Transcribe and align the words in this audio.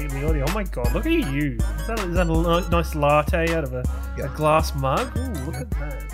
in 0.00 0.08
the 0.08 0.28
audio. 0.28 0.44
Oh 0.48 0.52
my 0.54 0.64
god, 0.64 0.92
look 0.92 1.06
at 1.06 1.12
you! 1.12 1.56
Is 1.78 1.86
that, 1.86 1.98
is 2.00 2.14
that 2.14 2.26
a 2.28 2.70
nice 2.70 2.94
latte 2.94 3.54
out 3.54 3.64
of 3.64 3.74
a, 3.74 3.82
Yeah. 4.18 4.32
a 4.32 4.36
glass 4.36 4.74
mug? 4.74 5.16
Ooh, 5.16 5.20
look 5.44 5.56
at 5.56 5.70
that! 5.70 6.04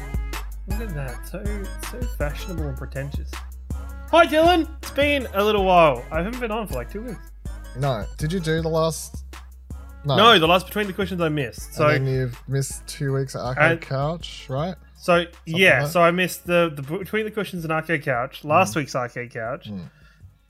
Look 0.68 0.80
at 0.80 0.94
that! 0.94 1.26
So 1.26 1.42
so 1.90 2.00
fashionable 2.18 2.64
and 2.68 2.76
pretentious. 2.76 3.30
Hi 4.10 4.26
Dylan, 4.26 4.68
it's 4.82 4.90
been 4.92 5.26
a 5.34 5.44
little 5.44 5.64
while. 5.64 6.04
I 6.10 6.22
haven't 6.22 6.40
been 6.40 6.50
on 6.50 6.66
for 6.66 6.74
like 6.74 6.90
two 6.90 7.02
weeks. 7.02 7.30
No. 7.78 8.04
Did 8.16 8.32
you 8.32 8.40
do 8.40 8.60
the 8.62 8.68
last? 8.68 9.24
No. 10.04 10.16
No, 10.16 10.38
the 10.38 10.46
last 10.48 10.66
between 10.66 10.86
the 10.86 10.92
cushions 10.92 11.20
I 11.20 11.28
missed. 11.28 11.74
So 11.74 11.88
and 11.88 12.06
then 12.06 12.12
you've 12.14 12.48
missed 12.48 12.86
two 12.86 13.12
weeks 13.12 13.34
at 13.34 13.42
Arcade 13.42 13.82
Couch, 13.82 14.46
right? 14.48 14.74
So 14.96 15.26
yeah, 15.46 15.82
like 15.82 15.92
so 15.92 16.02
I 16.02 16.10
missed 16.10 16.46
the, 16.46 16.72
the 16.74 16.82
between 16.82 17.24
the 17.24 17.30
cushions 17.30 17.64
and 17.64 17.72
arcade 17.72 18.02
couch 18.02 18.44
last 18.44 18.74
week's 18.74 18.96
arcade 18.96 19.30
couch, 19.32 19.70
Mm. 19.70 19.90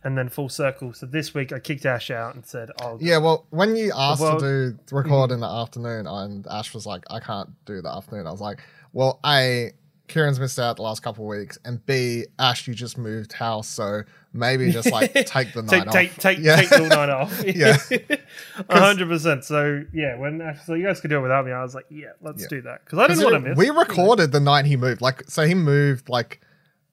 And 0.04 0.16
then 0.16 0.28
full 0.28 0.48
circle. 0.48 0.92
So 0.92 1.06
this 1.06 1.34
week 1.34 1.52
I 1.52 1.58
kicked 1.58 1.84
Ash 1.84 2.10
out 2.10 2.34
and 2.36 2.46
said, 2.46 2.70
"Oh 2.80 2.98
Yeah. 3.00 3.18
Well, 3.18 3.46
when 3.50 3.74
you 3.74 3.92
asked 3.96 4.20
Well- 4.20 4.38
to 4.38 4.72
do 4.72 4.78
record 4.96 5.32
in 5.32 5.40
the 5.40 5.48
afternoon, 5.48 6.06
and 6.06 6.46
Ash 6.48 6.72
was 6.72 6.86
like, 6.86 7.02
"I 7.10 7.18
can't 7.18 7.50
do 7.66 7.82
the 7.82 7.90
afternoon," 7.92 8.26
I 8.26 8.30
was 8.30 8.40
like, 8.40 8.60
"Well, 8.92 9.18
a 9.26 9.72
Ciaran's 10.06 10.38
missed 10.40 10.58
out 10.58 10.76
the 10.76 10.82
last 10.82 11.02
couple 11.02 11.24
of 11.30 11.36
weeks, 11.36 11.58
and 11.66 11.84
B, 11.84 12.24
Ash, 12.38 12.66
you 12.66 12.74
just 12.74 12.96
moved 12.96 13.32
house, 13.34 13.68
so 13.68 14.02
maybe 14.32 14.70
just 14.70 14.90
like 14.90 15.12
take 15.26 15.52
the 15.52 15.62
night 15.62 15.70
take 15.70 15.86
off." 15.88 15.92
take 15.92 16.16
take 16.16 16.38
Yeah. 16.38 16.56
take 16.56 16.70
the 16.70 16.88
night 16.88 17.08
off." 17.10 17.44
Yeah. 17.44 17.76
a 18.68 18.78
hundred 18.80 19.08
percent. 19.08 19.44
So 19.44 19.84
yeah, 19.92 20.16
when 20.16 20.40
Ash 20.40 20.64
said 20.64 20.78
you 20.78 20.86
guys 20.86 21.00
could 21.00 21.10
do 21.10 21.18
it 21.18 21.22
without 21.22 21.44
me, 21.44 21.50
I 21.52 21.60
was 21.62 21.74
like, 21.74 21.86
"Yeah, 21.90 22.12
let's 22.22 22.42
Yeah. 22.42 22.48
do 22.50 22.62
that," 22.62 22.84
because 22.84 23.00
I 23.00 23.08
didn't 23.08 23.24
want 23.24 23.34
to 23.44 23.48
miss. 23.50 23.58
We 23.58 23.70
recorded 23.70 24.30
the 24.30 24.40
night 24.40 24.64
he 24.64 24.76
moved. 24.76 25.00
Like, 25.02 25.24
so 25.28 25.44
he 25.44 25.54
moved 25.54 26.08
like 26.08 26.40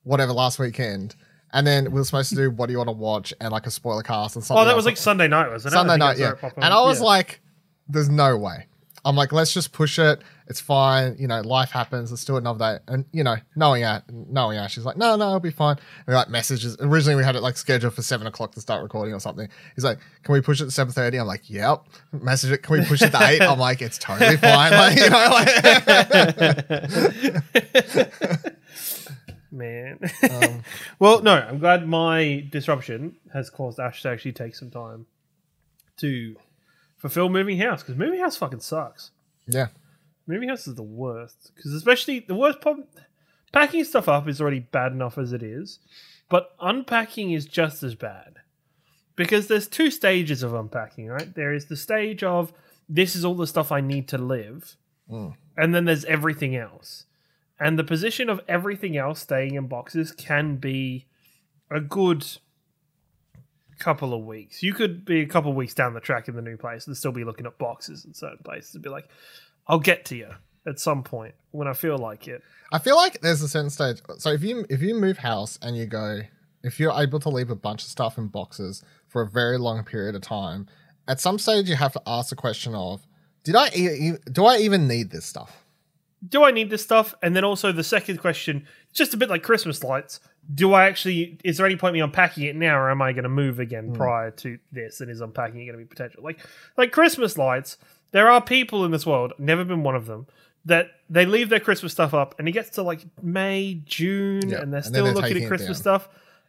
whatever 0.03 0.33
last 0.33 0.57
weekend, 0.59 1.15
and 1.55 1.65
then 1.65 1.85
we 1.85 1.99
were 1.99 2.03
supposed 2.03 2.29
to 2.29 2.35
do 2.35 2.51
what 2.51 2.67
do 2.67 2.73
you 2.73 2.77
want 2.77 2.89
to 2.89 2.95
watch 2.95 3.33
and 3.41 3.51
like 3.51 3.65
a 3.65 3.71
spoiler 3.71 4.03
cast 4.03 4.35
and 4.35 4.43
something. 4.45 4.61
Oh, 4.61 4.65
that 4.65 4.71
else. 4.71 4.75
was 4.77 4.85
like 4.85 4.97
Sunday 4.97 5.27
night, 5.27 5.49
wasn't 5.49 5.73
it? 5.73 5.77
Sunday 5.77 5.97
night, 5.97 6.19
yeah. 6.19 6.33
And. 6.57 6.65
I 6.65 6.81
was 6.81 6.99
Yeah. 6.99 7.05
like, 7.05 7.41
"There's 7.87 8.09
no 8.09 8.37
way." 8.37 8.67
I'm 9.07 9.15
like, 9.15 9.31
"Let's 9.31 9.53
just 9.53 9.71
push 9.71 9.99
it. 9.99 10.19
It's 10.47 10.59
fine. 10.59 11.15
You 11.19 11.27
know, 11.27 11.39
life 11.41 11.69
happens. 11.69 12.09
Let's 12.11 12.25
do 12.25 12.35
it 12.35 12.39
another 12.39 12.59
day." 12.59 12.79
And 12.87 13.05
you 13.11 13.23
know, 13.23 13.35
knowing 13.55 13.83
Ash, 13.83 14.01
knowing 14.11 14.57
Ash, 14.57 14.73
she's 14.73 14.83
like, 14.83 14.97
"No, 14.97 15.15
no, 15.15 15.27
it'll 15.27 15.39
be 15.39 15.51
fine." 15.51 15.77
And 15.77 16.07
we 16.07 16.13
like 16.15 16.27
messages. 16.29 16.75
Originally, 16.79 17.15
we 17.15 17.23
had 17.23 17.35
it 17.35 17.41
like 17.41 17.55
scheduled 17.55 17.93
for 17.93 18.01
seven 18.01 18.25
o'clock 18.27 18.51
to 18.53 18.61
start 18.61 18.81
recording 18.83 19.13
or 19.13 19.19
something. 19.19 19.47
He's 19.75 19.83
like, 19.83 19.99
"Can 20.23 20.33
we 20.33 20.41
push 20.41 20.59
it 20.59 20.65
to 20.65 20.71
seven 20.71 20.91
30? 20.91 21.19
I'm 21.19 21.27
like, 21.27 21.47
"Yep." 21.49 21.83
Message 22.13 22.51
it. 22.51 22.63
Can 22.63 22.79
we 22.79 22.85
push 22.85 23.01
it 23.03 23.11
to 23.11 23.23
eight? 23.27 23.41
I'm 23.43 23.59
like, 23.59 23.81
"It's 23.81 23.97
totally 23.99 24.37
fine." 24.37 24.71
Like, 24.71 24.97
you 24.97 25.09
know, 25.09 25.29
like. 25.31 25.49
man. 29.55 29.99
Um, 30.29 30.63
well, 30.99 31.21
no, 31.23 31.33
I'm 31.33 31.59
glad 31.59 31.87
my 31.87 32.45
disruption 32.51 33.15
has 33.33 33.49
caused 33.49 33.79
Ash 33.79 34.01
to 34.03 34.09
actually 34.09 34.33
take 34.33 34.55
some 34.55 34.69
time 34.69 35.05
to 35.97 36.35
fulfill 36.97 37.29
moving 37.29 37.57
house 37.57 37.81
because 37.81 37.95
moving 37.97 38.19
house 38.19 38.35
fucking 38.37 38.59
sucks. 38.59 39.11
yeah. 39.47 39.67
Moving 40.27 40.49
house 40.49 40.67
is 40.67 40.73
the 40.75 40.81
worst 40.83 41.51
because 41.55 41.71
especially 41.73 42.19
the 42.19 42.33
worst 42.35 42.59
problem. 42.59 42.87
Packing 43.51 43.83
stuff 43.83 44.09
up 44.09 44.27
is 44.27 44.41
already 44.41 44.59
bad 44.59 44.91
enough 44.91 45.17
as 45.19 45.31
it 45.33 45.43
is, 45.43 45.79
but 46.29 46.55
unpacking 46.59 47.31
is 47.31 47.45
just 47.45 47.83
as 47.83 47.93
bad 47.95 48.37
because 49.15 49.47
there's 49.47 49.67
two 49.67 49.91
stages 49.91 50.41
of 50.43 50.53
unpacking. 50.55 51.07
Right, 51.07 51.33
there 51.35 51.53
is 51.53 51.67
the 51.67 51.77
stage 51.77 52.23
of 52.23 52.51
this 52.89 53.15
is 53.15 53.23
all 53.23 53.35
the 53.35 53.45
stuff 53.47 53.71
I 53.71 53.81
need 53.81 54.07
to 54.09 54.17
live, 54.17 54.75
Mm. 55.11 55.35
and 55.55 55.75
then 55.75 55.85
there's 55.85 56.05
everything 56.05 56.55
else. 56.55 57.05
And 57.59 57.79
the 57.79 57.83
position 57.83 58.29
of 58.29 58.41
everything 58.47 58.97
else 58.97 59.21
staying 59.21 59.55
in 59.55 59.67
boxes 59.67 60.11
can 60.11 60.57
be 60.57 61.05
a 61.71 61.79
good 61.79 62.25
couple 63.79 64.13
of 64.13 64.25
weeks. 64.25 64.61
You 64.63 64.73
could 64.73 65.05
be 65.05 65.21
a 65.21 65.25
couple 65.25 65.51
of 65.51 65.57
weeks 65.57 65.73
down 65.73 65.93
the 65.93 65.99
track 65.99 66.27
in 66.27 66.35
the 66.35 66.41
new 66.41 66.57
place 66.57 66.87
and 66.87 66.95
still 66.95 67.11
be 67.11 67.23
looking 67.23 67.45
at 67.45 67.57
boxes 67.57 68.05
in 68.05 68.13
certain 68.13 68.39
places 68.43 68.75
and 68.75 68.83
be 68.83 68.89
like, 68.89 69.07
I'll 69.67 69.79
get 69.79 70.05
to 70.05 70.15
you 70.15 70.29
at 70.67 70.79
some 70.79 71.03
point 71.03 71.35
when 71.51 71.67
I 71.67 71.73
feel 71.73 71.97
like 71.97 72.27
it. 72.27 72.41
I 72.71 72.79
feel 72.79 72.95
like 72.95 73.21
there's 73.21 73.41
a 73.41 73.47
certain 73.47 73.69
stage. 73.69 74.01
So 74.17 74.31
if 74.31 74.43
you 74.43 74.65
if 74.69 74.81
you 74.81 74.95
move 74.95 75.17
house 75.17 75.59
and 75.61 75.77
you 75.77 75.85
go, 75.85 76.21
if 76.63 76.79
you're 76.79 76.93
able 76.93 77.19
to 77.19 77.29
leave 77.29 77.49
a 77.49 77.55
bunch 77.55 77.83
of 77.83 77.89
stuff 77.89 78.17
in 78.17 78.27
boxes 78.27 78.83
for 79.07 79.21
a 79.21 79.27
very 79.27 79.57
long 79.57 79.83
period 79.83 80.15
of 80.15 80.21
time, 80.21 80.67
at 81.07 81.19
some 81.19 81.39
stage 81.39 81.69
you 81.69 81.75
have 81.75 81.93
to 81.93 82.01
ask 82.07 82.29
the 82.29 82.35
question 82.35 82.75
of, 82.75 83.05
did 83.43 83.55
I 83.55 83.69
do 84.31 84.45
I 84.45 84.57
even 84.57 84.87
need 84.87 85.11
this 85.11 85.25
stuff? 85.25 85.64
Do 86.27 86.43
I 86.43 86.51
need 86.51 86.69
this 86.69 86.81
stuff? 86.83 87.13
And 87.21 87.35
then 87.35 87.43
also 87.43 87.71
the 87.71 87.83
second 87.83 88.17
question, 88.19 88.65
just 88.93 89.13
a 89.13 89.17
bit 89.17 89.29
like 89.29 89.43
Christmas 89.43 89.83
lights, 89.83 90.19
do 90.53 90.73
I 90.73 90.85
actually 90.85 91.39
is 91.43 91.57
there 91.57 91.65
any 91.65 91.75
point 91.75 91.93
me 91.93 91.99
unpacking 92.01 92.43
it 92.45 92.55
now 92.55 92.77
or 92.77 92.89
am 92.89 93.01
I 93.01 93.13
gonna 93.13 93.29
move 93.29 93.59
again 93.59 93.93
prior 93.93 94.31
to 94.31 94.57
this 94.71 95.01
and 95.01 95.09
is 95.11 95.21
unpacking 95.21 95.61
it 95.61 95.65
gonna 95.65 95.77
be 95.77 95.85
potential? 95.85 96.23
Like 96.23 96.39
like 96.77 96.91
Christmas 96.91 97.37
lights, 97.37 97.77
there 98.11 98.29
are 98.29 98.41
people 98.41 98.85
in 98.85 98.91
this 98.91 99.05
world, 99.05 99.33
never 99.37 99.63
been 99.65 99.83
one 99.83 99.95
of 99.95 100.05
them, 100.05 100.27
that 100.65 100.91
they 101.09 101.25
leave 101.25 101.49
their 101.49 101.59
Christmas 101.59 101.91
stuff 101.91 102.13
up 102.13 102.35
and 102.39 102.47
it 102.47 102.51
gets 102.53 102.69
to 102.71 102.81
like 102.83 103.01
May, 103.21 103.81
June, 103.85 104.49
Yeah, 104.49 104.61
and 104.61 104.73
they're 104.73 104.83
still 104.83 105.05
they're 105.05 105.13
looking 105.13 105.41
at 105.43 105.47
Christmas 105.47 105.77
stuff. 105.77 106.07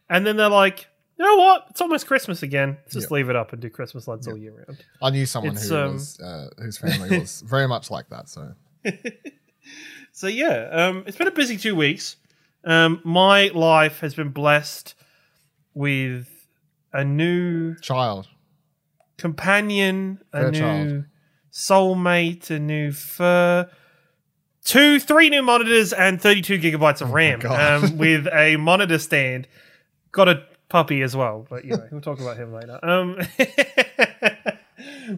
And 0.09 0.25
then 0.25 0.37
they're 0.37 0.47
like, 0.49 0.87
you 1.17 1.25
know 1.25 1.35
what? 1.35 1.65
It's 1.71 1.81
almost 1.81 2.07
Christmas 2.07 2.41
again. 2.43 2.77
Let's 2.83 2.93
just 2.93 3.11
Yeah. 3.11 3.15
leave 3.15 3.29
it 3.29 3.35
up 3.35 3.51
and 3.51 3.61
do 3.61 3.69
Christmas 3.69 4.07
lights 4.07 4.27
all 4.27 4.37
year 4.37 4.53
round. 4.67 4.83
I 5.01 5.09
knew 5.09 5.25
someone 5.25 5.57
It's, 5.57 5.67
who 5.67 5.75
um, 5.75 5.93
was 5.93 6.19
uh, 6.19 6.49
whose 6.59 6.77
family 6.77 7.17
was 7.19 7.41
very 7.41 7.67
much 7.67 7.91
like 7.91 8.09
that. 8.09 8.29
So 8.29 8.53
So 10.11 10.27
yeah, 10.27 10.69
um, 10.71 11.03
it's 11.05 11.17
been 11.17 11.27
a 11.27 11.31
busy 11.31 11.57
two 11.57 11.75
weeks. 11.75 12.15
Um, 12.63 13.01
my 13.03 13.51
life 13.53 13.99
has 13.99 14.15
been 14.15 14.29
blessed 14.29 14.95
with 15.73 16.47
a 16.91 17.03
new 17.03 17.75
child, 17.77 18.27
companion, 19.17 20.19
a 20.33 20.51
new 20.51 20.59
child. 20.59 21.05
soulmate, 21.51 22.49
a 22.49 22.59
new 22.59 22.91
fur, 22.91 23.69
two, 24.63 24.99
three 24.99 25.29
new 25.29 25.43
monitors, 25.43 25.93
and 25.93 26.21
thirty-two 26.21 26.59
gigabytes 26.59 27.01
of 27.01 27.11
RAM. 27.11 27.39
Oh 27.43 27.49
God. 27.49 27.83
Um, 27.83 27.97
with 27.97 28.27
a 28.33 28.57
monitor 28.57 28.99
stand. 28.99 29.47
Got 30.11 30.29
a 30.29 30.43
puppy 30.69 31.01
as 31.01 31.15
well, 31.15 31.45
but 31.49 31.63
you 31.63 31.71
know 31.71 31.87
we'll 31.91 32.01
talk 32.01 32.19
about 32.19 32.37
him 32.37 32.53
later. 32.53 32.79
Um, 32.83 33.17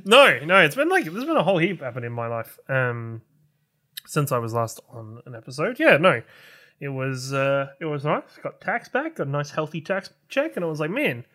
no, 0.05 0.39
no, 0.43 0.57
it's 0.57 0.75
been 0.75 0.89
like 0.89 1.05
there's 1.05 1.25
been 1.25 1.37
a 1.37 1.43
whole 1.43 1.57
heap 1.57 1.81
happening 1.81 2.07
in 2.07 2.13
my 2.13 2.27
life. 2.27 2.59
Um, 2.67 3.21
since 4.05 4.31
I 4.31 4.37
was 4.37 4.53
last 4.53 4.79
on 4.89 5.21
an 5.25 5.35
episode. 5.35 5.79
Yeah, 5.79 5.97
no, 5.97 6.21
it 6.79 6.89
was 6.89 7.33
uh, 7.33 7.67
it 7.79 7.85
was 7.85 8.05
nice. 8.05 8.23
Got 8.41 8.61
tax 8.61 8.89
back, 8.89 9.15
got 9.15 9.27
a 9.27 9.29
nice 9.29 9.51
healthy 9.51 9.81
tax 9.81 10.09
check, 10.29 10.55
and 10.55 10.65
I 10.65 10.67
was 10.67 10.79
like, 10.79 10.91
man, 10.91 11.25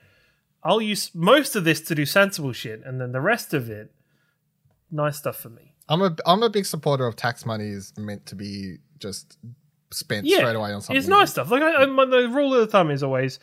I'll 0.63 0.81
use 0.83 1.11
most 1.15 1.57
of 1.57 1.65
this 1.65 1.81
to 1.83 1.95
do 1.95 2.07
sensible 2.07 2.53
shit, 2.53 2.83
and 2.85 3.01
then 3.01 3.13
the 3.13 3.21
rest 3.21 3.55
of 3.55 3.71
it, 3.71 3.93
nice 4.91 5.19
stuff 5.19 5.37
for 5.37 5.51
me. 5.51 5.73
I'm 5.89 6.01
a 6.03 6.17
I'm 6.27 6.43
a 6.43 6.51
big 6.51 6.67
supporter 6.67 7.07
of 7.07 7.17
tax 7.17 7.45
money 7.45 7.69
is 7.69 7.93
meant 7.99 8.27
to 8.27 8.35
be 8.35 8.79
just 8.99 9.37
spent 9.91 10.27
Yeah, 10.27 10.39
straight 10.39 10.57
away 10.57 10.73
on 10.73 10.81
something. 10.81 10.97
It's 10.97 11.07
nice 11.09 11.31
stuff. 11.31 11.51
Like 11.51 11.63
I, 11.63 11.83
I, 11.83 11.87
my, 11.87 12.05
the 12.07 12.29
rule 12.29 12.55
of 12.55 12.61
the 12.61 12.67
thumb 12.67 12.91
is 12.91 13.03
always 13.03 13.39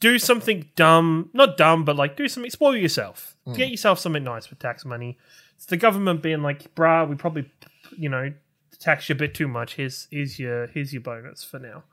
do 0.00 0.18
something 0.18 0.68
dumb, 0.76 1.30
not 1.32 1.56
dumb, 1.56 1.84
but 1.84 1.96
like 1.96 2.16
do 2.16 2.28
something, 2.28 2.50
spoil 2.50 2.76
yourself, 2.76 3.34
Mm. 3.46 3.56
get 3.56 3.70
yourself 3.70 3.98
something 4.00 4.24
nice 4.24 4.50
with 4.50 4.58
tax 4.58 4.84
money. 4.84 5.16
It's 5.54 5.66
the 5.66 5.76
government 5.76 6.20
being 6.22 6.42
like, 6.42 6.74
bruh, 6.74 7.08
we 7.08 7.14
probably, 7.14 7.48
you 7.96 8.08
know, 8.10 8.32
tax 8.80 9.08
you 9.08 9.14
a 9.14 9.16
bit 9.16 9.34
too 9.34 9.48
much. 9.48 9.74
Here's 9.74 10.08
here's 10.10 10.38
your 10.38 10.66
here's 10.68 10.92
your 10.92 11.02
bonus 11.02 11.44
for 11.44 11.58
now. 11.58 11.84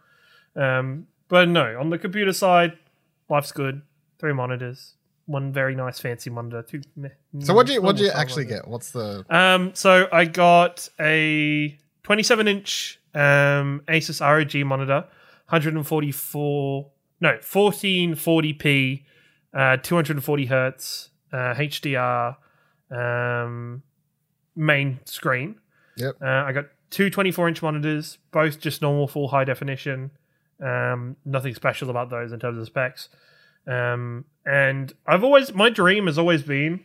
Um, 0.55 1.07
but 1.27 1.49
no, 1.49 1.79
on 1.79 1.89
the 1.89 1.97
computer 1.97 2.33
side, 2.33 2.77
life's 3.29 3.51
good. 3.51 3.81
Three 4.19 4.33
monitors, 4.33 4.95
one 5.25 5.51
very 5.51 5.75
nice 5.75 5.99
fancy 5.99 6.29
monitor. 6.29 6.61
Two. 6.61 6.81
meh, 6.95 7.09
So 7.39 7.53
what 7.53 7.67
do 7.67 7.73
you 7.73 7.81
what 7.81 7.97
do 7.97 8.03
you 8.03 8.11
actually 8.11 8.45
size 8.45 8.53
get? 8.53 8.67
What's 8.67 8.91
the 8.91 9.25
um, 9.29 9.71
so 9.73 10.07
I 10.11 10.25
got 10.25 10.87
a 10.99 11.77
27 12.03 12.47
inch 12.47 12.99
um, 13.15 13.81
Asus 13.87 14.21
ROG 14.21 14.65
monitor, 14.65 15.05
144, 15.49 16.91
no, 17.21 17.37
1440p, 17.37 19.03
uh, 19.53 19.77
240 19.77 20.45
hertz, 20.45 21.09
uh, 21.31 21.53
HDR, 21.53 22.35
um, 22.91 23.83
main 24.55 24.99
screen. 25.05 25.55
Yep. 25.97 26.15
Uh, 26.21 26.25
I 26.25 26.51
got 26.51 26.65
two 26.89 27.09
24 27.09 27.47
inch 27.49 27.61
monitors, 27.61 28.17
both 28.31 28.59
just 28.59 28.81
normal 28.81 29.07
full 29.07 29.27
high 29.27 29.43
definition. 29.43 30.11
Um, 30.61 31.17
nothing 31.25 31.53
special 31.55 31.89
about 31.89 32.09
those 32.09 32.31
in 32.31 32.39
terms 32.39 32.59
of 32.59 32.65
specs. 32.65 33.09
Um, 33.67 34.25
and 34.45 34.93
I've 35.07 35.23
always, 35.23 35.53
my 35.53 35.69
dream 35.69 36.07
has 36.07 36.17
always 36.17 36.43
been, 36.43 36.83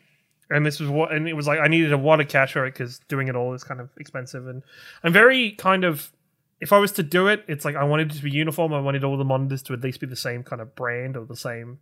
and 0.50 0.64
this 0.64 0.80
was 0.80 0.88
what, 0.88 1.12
and 1.12 1.28
it 1.28 1.34
was 1.34 1.46
like 1.46 1.58
I 1.60 1.68
needed 1.68 1.92
a 1.92 1.96
lot 1.96 2.20
of 2.20 2.28
cash 2.28 2.52
for 2.54 2.66
it 2.66 2.72
because 2.72 3.00
doing 3.08 3.28
it 3.28 3.36
all 3.36 3.52
is 3.54 3.64
kind 3.64 3.80
of 3.80 3.90
expensive. 3.98 4.46
And 4.46 4.62
I'm 5.02 5.12
very 5.12 5.52
kind 5.52 5.84
of, 5.84 6.12
if 6.60 6.72
I 6.72 6.78
was 6.78 6.92
to 6.92 7.02
do 7.02 7.28
it, 7.28 7.44
it's 7.46 7.64
like 7.64 7.76
I 7.76 7.84
wanted 7.84 8.12
it 8.12 8.16
to 8.16 8.22
be 8.22 8.30
uniform. 8.30 8.72
I 8.72 8.80
wanted 8.80 9.04
all 9.04 9.16
the 9.16 9.24
monitors 9.24 9.62
to 9.64 9.74
at 9.74 9.80
least 9.80 10.00
be 10.00 10.06
the 10.06 10.16
same 10.16 10.42
kind 10.42 10.62
of 10.62 10.74
brand 10.74 11.16
or 11.16 11.24
the 11.24 11.36
same, 11.36 11.78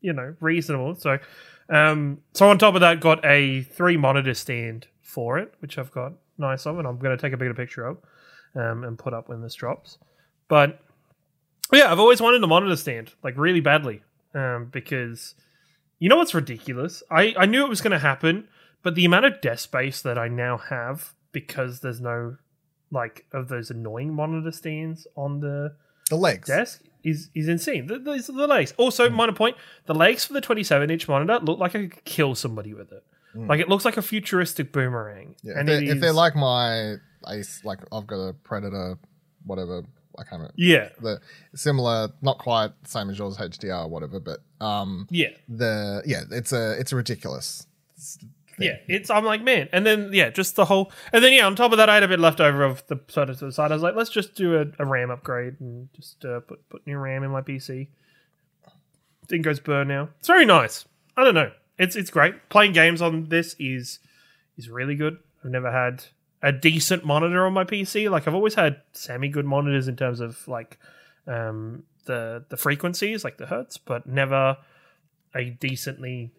you 0.00 0.12
know, 0.12 0.34
reasonable. 0.40 0.94
So, 0.96 1.18
um, 1.68 2.18
so 2.32 2.48
on 2.48 2.58
top 2.58 2.74
of 2.74 2.80
that, 2.80 3.00
got 3.00 3.24
a 3.24 3.62
three 3.62 3.96
monitor 3.96 4.34
stand 4.34 4.86
for 5.02 5.38
it, 5.38 5.54
which 5.60 5.78
I've 5.78 5.92
got 5.92 6.14
nice 6.38 6.66
of, 6.66 6.78
and 6.78 6.86
I'm 6.86 6.98
going 6.98 7.16
to 7.16 7.20
take 7.20 7.32
a 7.32 7.36
bigger 7.36 7.54
picture 7.54 7.84
of, 7.84 7.98
um, 8.54 8.84
and 8.84 8.98
put 8.98 9.12
up 9.14 9.28
when 9.28 9.42
this 9.42 9.54
drops. 9.54 9.98
But 10.48 10.80
yeah, 11.72 11.90
I've 11.92 11.98
always 12.00 12.20
wanted 12.20 12.42
a 12.42 12.46
monitor 12.46 12.76
stand, 12.76 13.12
like 13.22 13.36
really 13.36 13.60
badly, 13.60 14.02
um, 14.34 14.68
because 14.72 15.34
You 15.98 16.08
know 16.08 16.16
what's 16.16 16.34
ridiculous? 16.34 17.02
I, 17.10 17.34
I 17.36 17.46
knew 17.46 17.64
it 17.64 17.68
was 17.68 17.80
going 17.80 17.92
to 17.92 17.98
happen, 17.98 18.48
but 18.82 18.94
the 18.94 19.04
amount 19.04 19.24
of 19.26 19.40
desk 19.40 19.64
space 19.64 20.00
that 20.02 20.16
I 20.16 20.28
now 20.28 20.56
have 20.56 21.12
because 21.32 21.80
there's 21.80 22.00
no 22.00 22.36
like 22.90 23.26
of 23.32 23.48
those 23.48 23.70
annoying 23.70 24.14
monitor 24.14 24.50
stands 24.52 25.06
on 25.16 25.40
the 25.40 25.74
The 26.08 26.16
legs. 26.16 26.48
desk 26.48 26.82
is 27.04 27.28
is 27.34 27.48
insane. 27.48 27.86
The, 27.86 27.98
the, 27.98 28.32
the 28.32 28.46
legs. 28.46 28.72
Also, 28.78 29.10
minor 29.10 29.32
point: 29.32 29.56
the 29.86 29.94
legs 29.94 30.24
for 30.24 30.32
the 30.32 30.40
27 30.40 30.90
inch 30.90 31.06
monitor 31.08 31.38
look 31.44 31.58
like 31.58 31.74
I 31.76 31.86
could 31.88 32.04
kill 32.04 32.34
somebody 32.34 32.72
with 32.72 32.90
it. 32.92 33.04
Mm. 33.38 33.48
Like 33.48 33.60
it 33.60 33.68
looks 33.68 33.84
like 33.84 33.96
a 33.96 34.02
futuristic 34.02 34.72
boomerang. 34.72 35.36
Yeah, 35.42 35.54
and 35.58 35.68
if, 35.68 35.80
they're, 35.80 35.94
if 35.94 36.00
they're 36.00 36.12
like 36.12 36.34
my 36.34 36.94
ace, 37.28 37.60
like 37.64 37.78
I've 37.92 38.06
got 38.06 38.16
a 38.16 38.32
predator, 38.32 38.98
whatever. 39.44 39.84
I 40.18 40.22
can't 40.22 40.32
remember. 40.32 40.54
yeah, 40.56 40.88
The 41.00 41.20
similar, 41.54 42.08
not 42.22 42.38
quite 42.38 42.72
same 42.84 43.08
as 43.08 43.18
yours, 43.18 43.36
HDR 43.36 43.84
or 43.84 43.88
whatever, 43.88 44.18
but 44.18 44.40
um, 44.60 45.06
yeah, 45.10 45.28
the 45.48 46.02
yeah, 46.04 46.22
it's 46.32 46.52
a 46.52 46.72
it's 46.80 46.90
a 46.90 46.96
ridiculous. 46.96 47.66
yeah. 48.58 48.78
It's 48.88 49.10
I'm 49.10 49.24
like 49.24 49.42
man, 49.42 49.68
and 49.72 49.86
then 49.86 50.10
yeah, 50.12 50.30
just 50.30 50.56
the 50.56 50.64
whole, 50.64 50.90
and 51.12 51.22
then 51.22 51.32
yeah, 51.32 51.46
on 51.46 51.54
top 51.54 51.70
of 51.70 51.78
that, 51.78 51.88
I 51.88 51.94
had 51.94 52.02
a 52.02 52.08
bit 52.08 52.18
left 52.18 52.40
over 52.40 52.64
of 52.64 52.84
the 52.88 52.98
sort 53.06 53.30
of 53.30 53.38
to 53.38 53.44
the 53.46 53.52
side. 53.52 53.70
I 53.70 53.74
was 53.74 53.82
like, 53.84 53.94
let's 53.94 54.10
just 54.10 54.34
do 54.34 54.56
a, 54.60 54.64
a 54.80 54.84
RAM 54.84 55.10
upgrade 55.12 55.60
and 55.60 55.88
just 55.94 56.24
uh, 56.24 56.40
put 56.40 56.68
put 56.68 56.84
new 56.84 56.98
RAM 56.98 57.22
in 57.22 57.30
my 57.30 57.42
PC. 57.42 57.86
Thing 59.28 59.42
goes 59.42 59.60
burn 59.60 59.86
now. 59.86 60.08
It's 60.18 60.26
very 60.26 60.46
nice. 60.46 60.84
I 61.16 61.22
don't 61.22 61.34
know. 61.34 61.52
It's 61.78 61.96
it's 61.96 62.10
great. 62.10 62.48
Playing 62.48 62.72
games 62.72 63.00
on 63.02 63.28
this 63.28 63.54
is 63.58 63.98
is 64.56 64.68
really 64.68 64.94
good. 64.96 65.18
I've 65.44 65.50
never 65.50 65.70
had 65.70 66.04
a 66.42 66.52
decent 66.52 67.04
monitor 67.04 67.44
on 67.46 67.52
my 67.52 67.64
PC. 67.64 68.10
Like 68.10 68.26
I've 68.26 68.34
always 68.34 68.54
had 68.54 68.80
semi 68.92 69.28
good 69.28 69.44
monitors 69.46 69.88
in 69.88 69.96
terms 69.96 70.20
of 70.20 70.46
like 70.48 70.78
um, 71.26 71.84
the 72.06 72.44
the 72.48 72.56
frequencies, 72.56 73.24
like 73.24 73.38
the 73.38 73.46
hertz, 73.46 73.76
but 73.78 74.06
never 74.06 74.56
a 75.34 75.50
decently 75.50 76.30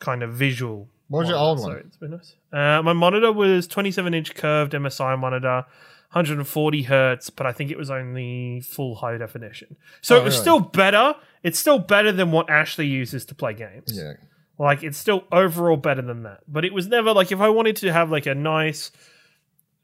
kind 0.00 0.22
of 0.22 0.32
visual. 0.34 0.88
What 1.08 1.20
was 1.20 1.28
your 1.28 1.38
old 1.38 1.60
one? 1.60 1.70
So 1.70 1.76
it's 1.78 1.96
been 1.96 2.10
nice. 2.10 2.34
Uh, 2.52 2.82
my 2.82 2.92
monitor 2.92 3.32
was 3.32 3.66
27 3.66 4.12
inch 4.14 4.34
curved 4.34 4.72
MSI 4.72 5.18
monitor. 5.18 5.64
140 6.12 6.82
hertz, 6.84 7.30
but 7.30 7.46
I 7.46 7.52
think 7.52 7.70
it 7.70 7.76
was 7.76 7.90
only 7.90 8.60
full 8.60 8.94
high 8.94 9.18
definition. 9.18 9.76
So 10.00 10.16
Oh, 10.16 10.20
it 10.20 10.24
was 10.24 10.34
really? 10.34 10.42
still 10.42 10.60
better. 10.60 11.14
It's 11.42 11.58
still 11.58 11.78
better 11.80 12.10
than 12.12 12.30
what 12.30 12.48
Ashley 12.48 12.86
uses 12.86 13.24
to 13.26 13.34
play 13.34 13.52
games. 13.54 13.92
Yeah, 13.92 14.14
Like 14.58 14.82
it's 14.82 14.96
still 14.96 15.24
overall 15.30 15.76
better 15.76 16.02
than 16.02 16.22
that. 16.22 16.40
But 16.48 16.64
it 16.64 16.72
was 16.72 16.86
never 16.86 17.12
like 17.12 17.30
if 17.30 17.40
I 17.40 17.48
wanted 17.48 17.76
to 17.76 17.92
have 17.92 18.10
like 18.10 18.26
a 18.26 18.34
nice. 18.34 18.90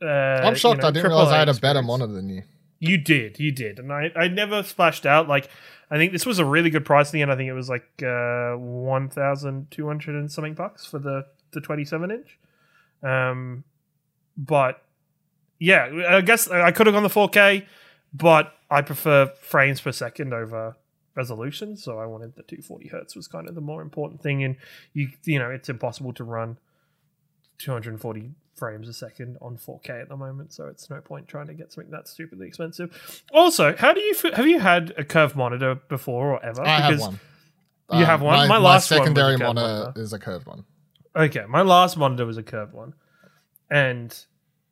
Uh, 0.00 0.06
I'm 0.06 0.54
shocked. 0.54 0.78
you 0.78 0.82
know, 0.82 0.88
I 0.88 0.90
didn't 0.90 1.08
realize 1.08 1.28
I 1.28 1.38
had 1.38 1.48
a 1.48 1.52
better 1.52 1.80
experience. 1.80 1.86
monitor 1.86 2.12
than 2.12 2.28
you. 2.28 2.42
You 2.80 2.98
did, 2.98 3.38
you 3.38 3.52
did, 3.52 3.78
and 3.78 3.92
I, 3.92 4.10
I 4.16 4.26
never 4.26 4.64
splashed 4.64 5.06
out. 5.06 5.28
Like 5.28 5.48
I 5.90 5.98
think 5.98 6.10
this 6.10 6.26
was 6.26 6.38
a 6.38 6.44
really 6.44 6.70
good 6.70 6.84
price 6.84 7.12
in 7.12 7.18
the 7.18 7.22
end. 7.22 7.30
I 7.30 7.36
think 7.36 7.48
it 7.48 7.52
was 7.52 7.68
like 7.68 7.84
uh, 8.02 8.54
one 8.54 9.08
thousand 9.08 9.70
two 9.70 9.86
hundred 9.86 10.16
and 10.16 10.32
something 10.32 10.54
bucks 10.54 10.86
for 10.86 10.98
the 10.98 11.26
the 11.52 11.60
twenty 11.60 11.84
seven 11.84 12.10
inch. 12.10 12.38
Um, 13.02 13.62
but 14.36 14.82
yeah, 15.58 16.06
I 16.08 16.22
guess 16.22 16.48
I 16.48 16.72
could 16.72 16.86
have 16.86 16.94
gone 16.94 17.02
the 17.02 17.10
four 17.10 17.28
K, 17.28 17.66
but 18.12 18.52
I 18.70 18.80
prefer 18.80 19.26
frames 19.40 19.80
per 19.80 19.92
second 19.92 20.32
over 20.32 20.76
resolution. 21.14 21.76
So 21.76 21.98
I 21.98 22.06
wanted 22.06 22.34
the 22.36 22.42
two 22.42 22.62
forty 22.62 22.88
hertz 22.88 23.14
was 23.14 23.28
kind 23.28 23.48
of 23.48 23.54
the 23.54 23.60
more 23.60 23.82
important 23.82 24.22
thing, 24.22 24.42
and 24.44 24.56
you 24.92 25.10
you 25.24 25.38
know 25.38 25.50
it's 25.50 25.68
impossible 25.68 26.12
to 26.14 26.24
run 26.24 26.58
two 27.58 27.70
hundred 27.72 27.90
and 27.90 28.00
forty 28.00 28.30
frames 28.54 28.86
a 28.88 28.92
second 28.92 29.38
on 29.40 29.56
4K 29.56 30.02
at 30.02 30.08
the 30.08 30.16
moment, 30.16 30.52
so 30.52 30.66
it's 30.66 30.88
no 30.90 31.00
point 31.00 31.26
trying 31.26 31.46
to 31.46 31.54
get 31.54 31.72
something 31.72 31.90
that's 31.90 32.10
stupidly 32.10 32.46
expensive. 32.46 33.22
Also, 33.32 33.74
how 33.76 33.92
do 33.92 34.00
you 34.00 34.14
f- 34.14 34.34
have 34.34 34.46
you 34.46 34.60
had 34.60 34.92
a 34.98 35.04
curved 35.04 35.34
monitor 35.34 35.74
before 35.88 36.32
or 36.32 36.44
ever? 36.44 36.62
I 36.62 36.80
have 36.80 37.00
one. 37.00 37.18
You 37.90 38.04
have 38.04 38.22
uh, 38.22 38.26
one? 38.26 38.36
My, 38.36 38.46
My 38.46 38.58
last 38.58 38.90
one 38.90 38.98
secondary 39.00 39.36
monitor 39.36 39.66
monitor. 39.66 40.00
is 40.00 40.12
a 40.12 40.18
curved 40.18 40.46
one. 40.46 40.64
Okay, 41.16 41.44
my 41.48 41.62
last 41.62 41.96
monitor 41.96 42.24
was 42.26 42.36
a 42.36 42.42
curved 42.42 42.72
one, 42.72 42.94
and 43.70 44.16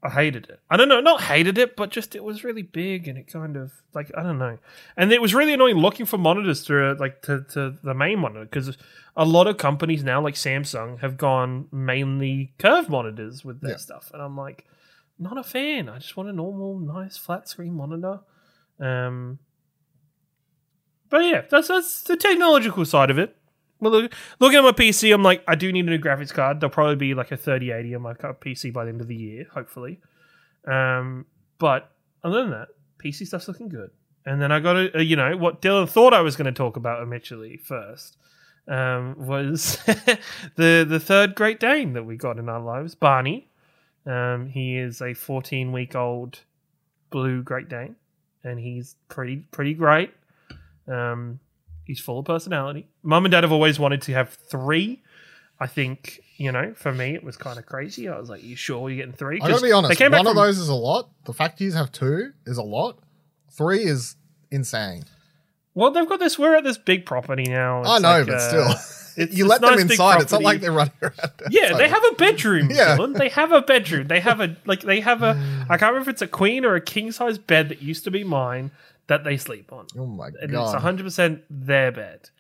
I 0.03 0.09
hated 0.09 0.49
it. 0.49 0.61
I 0.71 0.79
don't 0.79 0.89
know, 0.89 1.01
not 1.01 1.21
hated 1.21 1.59
it, 1.59 1.77
but 1.77 1.91
just 1.91 2.15
it 2.15 2.25
was 2.25 2.43
really 2.43 2.63
big 2.63 3.07
and 3.07 3.19
it 3.19 3.27
kind 3.31 3.57
of 3.57 3.71
like 3.93 4.11
I 4.17 4.23
don't 4.23 4.39
know, 4.39 4.57
and 4.97 5.13
it 5.13 5.21
was 5.21 5.35
really 5.35 5.53
annoying 5.53 5.77
looking 5.77 6.07
for 6.07 6.17
monitors 6.17 6.65
to 6.65 6.95
like 6.95 7.21
to, 7.23 7.45
to 7.53 7.77
the 7.83 7.93
main 7.95 8.19
monitor 8.21 8.45
because 8.47 8.79
a 9.17 9.25
lot 9.27 9.47
of 9.47 9.59
companies 9.59 10.03
now, 10.03 10.23
like 10.23 10.35
Samsung, 10.37 11.01
have 11.01 11.19
gone 11.19 11.67
mainly 11.71 12.55
curved 12.59 12.89
monitors 12.89 13.45
with 13.45 13.61
their 13.61 13.73
Yeah. 13.73 13.77
stuff, 13.77 14.11
and 14.15 14.23
I'm 14.23 14.37
like, 14.39 14.65
not 15.19 15.37
a 15.37 15.43
fan. 15.43 15.89
I 15.91 15.99
just 15.99 16.17
want 16.17 16.31
a 16.31 16.33
normal, 16.33 16.79
nice 16.79 17.19
flat 17.19 17.47
screen 17.49 17.75
monitor. 17.75 18.21
Um, 18.79 19.39
but 21.11 21.19
yeah, 21.25 21.43
that's 21.51 21.69
that's 21.69 22.03
the 22.03 22.17
technological 22.17 22.85
side 22.87 23.11
of 23.11 23.19
it. 23.19 23.37
Well, 23.81 23.93
look, 23.93 24.15
looking 24.39 24.59
at 24.59 24.65
my 24.65 24.73
PC, 24.73 25.13
I'm 25.13 25.23
like, 25.23 25.43
I 25.49 25.55
do 25.55 25.73
need 25.73 25.87
a 25.87 25.91
new 25.91 25.99
graphics 25.99 26.33
card. 26.33 26.61
There'll 26.61 26.73
probably 26.73 26.97
be 26.97 27.15
like 27.15 27.33
a 27.33 27.37
3080 27.37 27.95
on 27.95 28.03
my 28.03 28.13
PC 28.15 28.73
by 28.73 28.85
the 28.85 28.91
end 28.91 29.01
of 29.01 29.09
the 29.09 29.17
year, 29.17 29.47
hopefully. 29.53 30.01
Um, 30.67 31.27
but 31.59 31.91
other 32.23 32.43
than 32.43 32.51
that, 32.51 32.69
PC 33.03 33.27
stuff's 33.27 33.49
looking 33.49 33.69
good. 33.69 33.91
And 34.27 34.41
then 34.41 34.53
I 34.53 34.61
got 34.61 34.77
a, 34.77 34.99
a 34.99 35.03
you 35.03 35.17
know, 35.17 35.37
what 35.37 35.63
Dylan 35.63 35.89
thought 35.89 36.13
I 36.13 36.21
was 36.21 36.37
going 36.37 36.53
to 36.53 36.53
talk 36.53 36.77
about 36.77 37.03
initially 37.03 37.57
first 37.57 38.19
um, 38.69 39.15
was 39.19 39.77
the 40.57 40.87
the 40.89 41.01
third 41.01 41.35
Great 41.35 41.61
Dane 41.61 41.95
that 41.95 42.05
we 42.05 42.17
got 42.17 42.39
in 42.39 42.49
our 42.49 42.61
lives, 42.61 42.95
Barney. 42.95 43.49
Um, 44.07 44.49
he 44.49 44.79
is 44.79 45.03
a 45.03 45.15
14 45.15 45.73
week 45.73 45.95
old 45.95 46.41
blue 47.11 47.43
Great 47.43 47.69
Dane, 47.69 47.97
and 48.45 48.59
he's 48.59 48.97
pretty 49.09 49.39
pretty 49.51 49.75
great. 49.75 50.13
Um, 50.87 51.41
he's 51.91 51.99
full 51.99 52.21
of 52.21 52.25
personality. 52.25 52.87
Mum 53.03 53.25
and 53.25 53.33
Dad 53.33 53.43
have 53.43 53.51
always 53.51 53.81
wanted 53.81 54.01
to 54.03 54.13
have 54.13 54.31
three. 54.49 55.03
I 55.59 55.67
think 55.67 56.21
you 56.37 56.53
know, 56.53 56.73
for 56.75 56.93
me, 56.93 57.15
it 57.15 57.25
was 57.25 57.37
kind 57.37 57.59
of 57.59 57.67
crazy. 57.67 58.09
I 58.09 58.19
was 58.19 58.31
like, 58.31 58.45
"You 58.45 58.55
sure 58.55 58.89
you're 58.89 58.97
getting 58.97 59.13
three? 59.13 59.41
I 59.43 59.49
gotta 59.49 59.61
be 59.61 59.73
honest. 59.73 60.01
One 60.01 60.27
of 60.27 60.37
those 60.37 60.59
is 60.59 60.69
a 60.69 60.75
lot. 60.75 61.11
The 61.25 61.33
fact 61.35 61.61
you 61.61 61.73
have 61.73 61.91
two 61.91 62.33
is 62.47 62.59
a 62.59 62.63
lot. 62.63 62.99
Three 63.51 63.83
is 63.83 64.15
insane. 64.53 65.03
Well, 65.75 65.91
they've 65.91 66.09
got 66.09 66.21
this. 66.21 66.39
We're 66.39 66.57
at 66.57 66.65
this 66.65 66.79
big 66.79 67.05
property 67.05 67.45
now. 67.45 67.83
I 67.83 67.99
know, 67.99 68.09
like, 68.09 68.27
but 68.27 68.35
uh, 68.37 68.49
still, 68.77 69.23
it's 69.25 69.35
you 69.37 69.47
let 69.47 69.61
them 69.61 69.73
nice 69.73 69.83
inside. 69.83 70.23
It's 70.23 70.33
not 70.33 70.43
like 70.43 70.61
they're 70.61 70.73
running 70.73 70.93
around. 71.03 71.33
Yeah, 71.51 71.77
they 71.77 71.89
have 71.89 72.05
a 72.05 72.15
bedroom, 72.15 72.71
Yeah. 72.73 72.97
Dylan. 72.97 73.19
They 73.19 73.29
have 73.31 73.51
a 73.53 73.63
bedroom. 73.63 74.07
They 74.07 74.21
have 74.21 74.41
a 74.41 74.57
like 74.65 74.83
they 74.83 75.01
have 75.01 75.23
a 75.25 75.31
I 75.69 75.77
can't 75.77 75.93
remember 75.93 76.03
if 76.03 76.09
it's 76.09 76.23
a 76.23 76.29
queen 76.29 76.65
or 76.65 76.77
a 76.77 76.81
king 76.81 77.11
size 77.11 77.39
bed 77.39 77.69
that 77.69 77.83
used 77.83 78.05
to 78.05 78.11
be 78.11 78.23
mine 78.25 78.71
that 79.11 79.25
they 79.25 79.37
sleep 79.37 79.73
on. 79.73 79.87
Oh 79.99 80.07
my 80.07 80.29
And 80.41 80.51
god! 80.51 80.73
it's 80.75 80.83
hundred 80.83 81.05
percent 81.05 81.43
their 81.51 81.93
bed. 81.93 82.31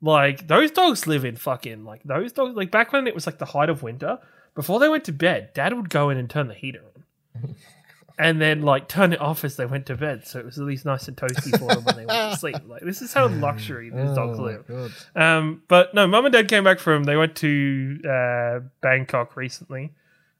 Like 0.00 0.46
those 0.46 0.70
dogs 0.70 1.06
live 1.06 1.24
in 1.24 1.36
fucking 1.36 1.84
like 1.84 2.02
those 2.04 2.32
dogs 2.32 2.54
like 2.56 2.70
back 2.70 2.92
when 2.92 3.06
it 3.06 3.14
was 3.14 3.26
like 3.26 3.38
the 3.38 3.46
height 3.46 3.68
of 3.68 3.82
winter, 3.82 4.18
before 4.54 4.78
they 4.78 4.88
went 4.88 5.04
to 5.04 5.12
bed, 5.12 5.52
dad 5.54 5.72
would 5.74 5.90
go 5.90 6.10
in 6.10 6.16
and 6.18 6.30
turn 6.30 6.48
the 6.48 6.54
heater 6.54 6.82
on. 6.94 7.54
and 8.18 8.40
then 8.40 8.60
like 8.62 8.86
turn 8.88 9.12
it 9.14 9.20
off 9.20 9.44
as 9.44 9.56
they 9.56 9.64
went 9.66 9.86
to 9.86 9.94
bed, 9.96 10.26
so 10.26 10.38
it 10.38 10.44
was 10.44 10.58
at 10.58 10.64
least 10.64 10.84
nice 10.84 11.08
and 11.08 11.16
toasty 11.16 11.58
for 11.58 11.74
them 11.74 11.84
when 11.84 11.96
they 11.96 12.06
went 12.06 12.32
to 12.32 12.36
sleep. 12.38 12.56
Like 12.66 12.82
this 12.82 13.00
is 13.02 13.12
how 13.14 13.28
luxury 13.28 13.88
these 13.90 14.14
dogs 14.14 14.38
Oh 14.38 14.42
my 14.42 14.58
live. 14.68 15.08
Um, 15.16 15.62
but 15.68 15.94
no, 15.94 16.06
mum 16.06 16.26
and 16.26 16.32
dad 16.32 16.48
came 16.48 16.64
back 16.64 16.78
from. 16.80 17.04
They 17.04 17.16
went 17.16 17.34
to 17.36 17.98
uh, 18.06 18.60
Bangkok 18.82 19.36
recently, 19.36 19.92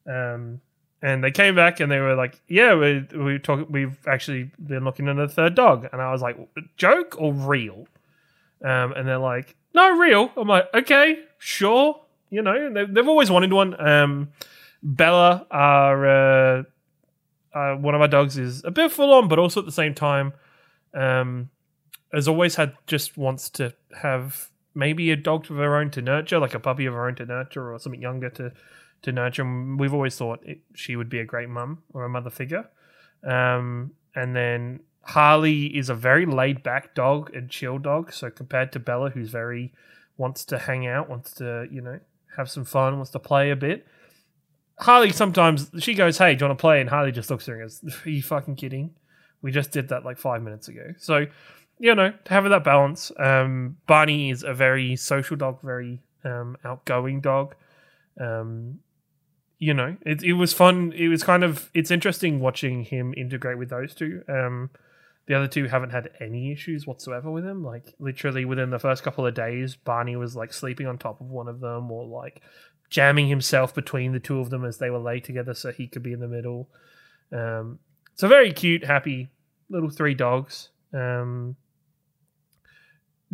um, 0.06 0.60
and 1.02 1.24
they 1.24 1.30
came 1.30 1.54
back 1.54 1.80
and 1.80 1.90
they 1.90 1.98
were 1.98 2.14
like, 2.14 2.40
"Yeah, 2.48 2.74
we 2.74 3.06
we 3.16 3.38
talk. 3.38 3.66
We've 3.70 3.96
actually 4.06 4.50
been 4.64 4.84
looking 4.84 5.08
at 5.08 5.18
a 5.18 5.28
third 5.28 5.54
dog." 5.54 5.88
And 5.92 6.00
I 6.00 6.12
was 6.12 6.22
like, 6.22 6.36
"Joke 6.76 7.16
or 7.18 7.32
real?" 7.32 7.86
Um, 8.62 8.92
and 8.92 9.08
they're 9.08 9.18
like, 9.18 9.56
"No, 9.74 9.96
real." 9.98 10.30
I'm 10.36 10.48
like, 10.48 10.68
"Okay, 10.74 11.20
sure." 11.38 12.00
You 12.28 12.42
know, 12.42 12.72
they've, 12.72 12.92
they've 12.92 13.08
always 13.08 13.30
wanted 13.30 13.52
one. 13.52 13.80
Um, 13.80 14.28
Bella, 14.82 15.46
our 15.50 16.06
uh, 16.06 16.62
uh, 17.54 17.74
one 17.76 17.94
of 17.94 18.00
our 18.00 18.08
dogs, 18.08 18.38
is 18.38 18.64
a 18.64 18.70
bit 18.70 18.92
full 18.92 19.12
on, 19.12 19.28
but 19.28 19.38
also 19.38 19.60
at 19.60 19.66
the 19.66 19.72
same 19.72 19.94
time, 19.94 20.32
um, 20.94 21.50
has 22.12 22.28
always 22.28 22.54
had 22.54 22.74
just 22.86 23.16
wants 23.16 23.50
to 23.50 23.74
have 24.02 24.50
maybe 24.74 25.10
a 25.10 25.16
dog 25.16 25.50
of 25.50 25.56
her 25.56 25.76
own 25.76 25.90
to 25.90 26.02
nurture, 26.02 26.38
like 26.38 26.54
a 26.54 26.60
puppy 26.60 26.86
of 26.86 26.94
her 26.94 27.08
own 27.08 27.14
to 27.16 27.26
nurture, 27.26 27.72
or 27.72 27.78
something 27.78 28.02
younger 28.02 28.30
to 28.30 28.52
to 29.02 29.12
nurture. 29.12 29.42
And 29.42 29.78
we've 29.78 29.94
always 29.94 30.16
thought 30.16 30.40
it, 30.44 30.60
she 30.74 30.96
would 30.96 31.08
be 31.08 31.18
a 31.18 31.24
great 31.24 31.48
mum 31.48 31.82
or 31.92 32.04
a 32.04 32.08
mother 32.08 32.30
figure. 32.30 32.68
Um, 33.24 33.92
and 34.14 34.34
then 34.34 34.80
Harley 35.02 35.66
is 35.66 35.88
a 35.88 35.94
very 35.94 36.26
laid 36.26 36.62
back 36.62 36.94
dog 36.94 37.34
and 37.34 37.50
chill 37.50 37.78
dog. 37.78 38.12
So 38.12 38.30
compared 38.30 38.72
to 38.72 38.78
Bella, 38.78 39.10
who's 39.10 39.30
very 39.30 39.72
wants 40.16 40.44
to 40.46 40.58
hang 40.58 40.86
out, 40.86 41.08
wants 41.08 41.32
to 41.34 41.66
you 41.70 41.80
know 41.80 41.98
have 42.36 42.50
some 42.50 42.64
fun, 42.64 42.96
wants 42.96 43.10
to 43.12 43.18
play 43.18 43.50
a 43.50 43.56
bit. 43.56 43.86
Harley 44.78 45.10
sometimes 45.10 45.70
she 45.78 45.94
goes, 45.94 46.18
"Hey, 46.18 46.34
do 46.34 46.44
you 46.44 46.48
want 46.48 46.58
to 46.58 46.60
play?" 46.60 46.80
And 46.80 46.88
Harley 46.88 47.12
just 47.12 47.30
looks 47.30 47.48
at 47.48 47.52
her 47.52 47.60
and 47.60 47.70
goes, 47.70 48.06
"Are 48.06 48.10
you 48.10 48.22
fucking 48.22 48.56
kidding?" 48.56 48.94
We 49.42 49.52
just 49.52 49.70
did 49.70 49.88
that 49.88 50.04
like 50.04 50.18
five 50.18 50.42
minutes 50.42 50.68
ago. 50.68 50.94
So 50.98 51.26
you 51.78 51.94
know, 51.94 52.12
having 52.26 52.50
that 52.50 52.62
balance. 52.62 53.10
Um, 53.18 53.78
Barney 53.86 54.30
is 54.30 54.42
a 54.42 54.52
very 54.52 54.96
social 54.96 55.36
dog, 55.36 55.62
very 55.62 56.02
um, 56.24 56.56
outgoing 56.62 57.22
dog. 57.22 57.54
Um, 58.20 58.80
you 59.60 59.74
know, 59.74 59.96
it, 60.04 60.24
it 60.24 60.32
was 60.32 60.52
fun. 60.52 60.92
It 60.96 61.08
was 61.08 61.22
kind 61.22 61.44
of 61.44 61.70
it's 61.74 61.92
interesting 61.92 62.40
watching 62.40 62.82
him 62.82 63.14
integrate 63.16 63.58
with 63.58 63.68
those 63.70 63.94
two. 63.94 64.22
Um, 64.26 64.70
The 65.26 65.34
other 65.36 65.46
two 65.46 65.66
haven't 65.66 65.90
had 65.90 66.10
any 66.18 66.50
issues 66.50 66.86
whatsoever 66.86 67.30
with 67.30 67.44
him. 67.44 67.62
Like 67.62 67.94
literally 68.00 68.44
within 68.44 68.70
the 68.70 68.78
first 68.78 69.02
couple 69.04 69.24
of 69.26 69.34
days, 69.34 69.76
Barney 69.76 70.16
was 70.16 70.34
like 70.34 70.52
sleeping 70.52 70.86
on 70.88 70.98
top 70.98 71.20
of 71.20 71.28
one 71.28 71.46
of 71.46 71.60
them 71.60 71.90
or 71.92 72.04
like 72.04 72.40
jamming 72.88 73.28
himself 73.28 73.72
between 73.74 74.12
the 74.12 74.18
two 74.18 74.40
of 74.40 74.50
them 74.50 74.64
as 74.64 74.78
they 74.78 74.90
were 74.90 74.98
laid 74.98 75.24
together 75.24 75.54
so 75.54 75.70
he 75.70 75.86
could 75.86 76.02
be 76.02 76.12
in 76.12 76.20
the 76.20 76.26
middle. 76.26 76.68
Um, 77.32 77.78
so 78.16 78.26
very 78.26 78.52
cute, 78.52 78.82
happy 78.84 79.28
little 79.68 79.90
three 79.90 80.14
dogs. 80.14 80.70
Um, 80.92 81.54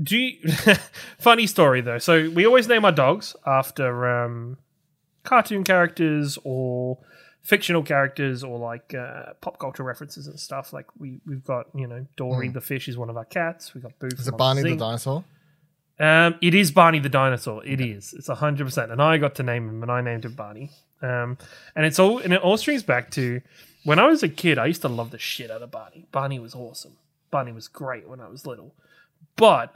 do 0.03 0.19
you, 0.19 0.53
funny 1.19 1.47
story 1.47 1.81
though. 1.81 1.99
So 1.99 2.29
we 2.31 2.45
always 2.45 2.69
name 2.69 2.85
our 2.85 2.93
dogs 2.93 3.35
after 3.47 4.07
um, 4.25 4.59
cartoon 5.27 5.65
characters 5.65 6.39
or 6.45 6.99
fictional 7.43 7.83
characters 7.83 8.43
or 8.43 8.59
like 8.59 8.95
uh, 8.95 9.35
pop 9.41 9.59
culture 9.59 9.83
references 9.83 10.27
and 10.27 10.39
stuff. 10.41 10.73
Like 10.73 10.87
we 10.99 11.21
we've 11.27 11.45
got 11.45 11.67
you 11.75 11.87
know 11.87 12.07
Dory 12.17 12.49
Mm. 12.49 12.55
the 12.55 12.61
fish 12.61 12.89
is 12.89 12.97
one 12.97 13.11
of 13.11 13.17
our 13.17 13.25
cats. 13.27 13.75
We 13.75 13.81
got 13.83 13.99
Boo. 13.99 14.07
Is 14.09 14.27
it 14.29 14.37
Barney 14.37 14.63
the 14.63 14.69
Zing. 14.71 14.79
dinosaur? 14.79 15.25
Um, 15.99 16.35
it 16.43 16.55
is 16.55 16.71
Barney 16.73 16.99
the 16.99 17.09
dinosaur. 17.09 17.65
It 17.65 17.81
is. 17.81 18.13
It's 18.15 18.29
hundred 18.29 18.65
percent. 18.65 18.91
And 18.93 19.01
I 19.01 19.17
got 19.19 19.35
to 19.37 19.43
name 19.43 19.69
him, 19.69 19.83
and 19.83 19.91
I 19.91 20.01
named 20.01 20.25
him 20.25 20.35
Barney. 20.35 20.71
Um, 21.03 21.39
and 21.75 21.85
it's 21.87 21.99
all 21.99 22.19
and 22.19 22.33
it 22.33 22.41
all 22.43 22.57
strings 22.57 22.83
back 22.83 23.11
to 23.13 23.41
when 23.85 23.99
I 23.99 24.07
was 24.07 24.23
a 24.23 24.29
kid. 24.29 24.59
I 24.59 24.67
used 24.67 24.83
to 24.83 24.89
love 24.89 25.11
the 25.11 25.19
shit 25.19 25.51
out 25.51 25.63
of 25.63 25.71
Barney. 25.71 26.07
Barney 26.13 26.39
was 26.39 26.55
awesome. 26.55 26.97
Barney 27.31 27.53
was 27.53 27.69
great 27.69 28.09
when 28.09 28.21
I 28.21 28.29
was 28.29 28.47
little. 28.47 28.75
But 29.37 29.75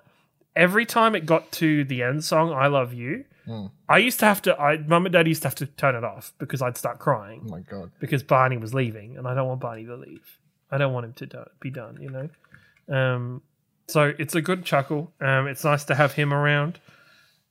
every 0.57 0.85
time 0.87 1.15
it 1.15 1.25
got 1.27 1.51
to 1.53 1.85
the 1.85 2.03
end 2.03 2.25
song, 2.25 2.53
"I 2.53 2.67
Love 2.67 2.93
You," 2.93 3.25
Hmm. 3.51 3.67
I 3.89 3.99
used 3.99 4.21
to 4.21 4.27
have 4.27 4.41
to. 4.43 4.57
I 4.61 4.77
mum 4.79 5.07
and 5.07 5.13
dad 5.13 5.27
used 5.27 5.43
to 5.43 5.49
have 5.49 5.57
to 5.57 5.67
turn 5.67 5.97
it 5.97 6.05
off 6.05 6.33
because 6.39 6.63
I'd 6.63 6.77
start 6.77 7.01
crying 7.01 7.43
Oh 7.47 7.51
my 7.51 7.61
god. 7.61 7.91
because 7.99 8.23
Barney 8.23 8.59
was 8.59 8.73
leaving, 8.75 9.17
and 9.17 9.27
I 9.27 9.35
don't 9.35 9.49
want 9.49 9.61
Barney 9.61 9.85
to 9.87 9.97
leave. 9.97 10.39
I 10.71 10.79
don't 10.79 10.93
want 10.93 11.07
him 11.07 11.13
to 11.15 11.27
do- 11.27 11.51
be 11.61 11.71
done, 11.71 11.99
you 12.01 12.11
know. 12.11 12.95
Um, 12.97 13.43
so 13.89 14.13
it's 14.19 14.37
a 14.37 14.41
good 14.41 14.65
chuckle. 14.65 15.13
Um, 15.21 15.49
it's 15.49 15.65
nice 15.65 15.83
to 15.87 15.97
have 15.97 16.13
him 16.13 16.33
around. 16.33 16.79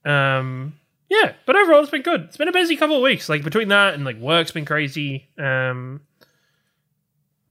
Um, 0.06 0.76
yeah, 1.10 1.34
but 1.46 1.58
overall, 1.58 1.82
it's 1.82 1.90
been 1.90 2.02
good. 2.02 2.22
It's 2.22 2.38
been 2.38 2.48
a 2.48 2.54
busy 2.54 2.78
couple 2.78 2.96
of 2.96 3.02
weeks. 3.02 3.28
Like 3.28 3.44
between 3.44 3.68
that 3.68 3.94
and 3.96 4.06
like 4.06 4.18
work's 4.20 4.52
been 4.52 4.64
crazy. 4.64 5.28
Um, 5.38 6.00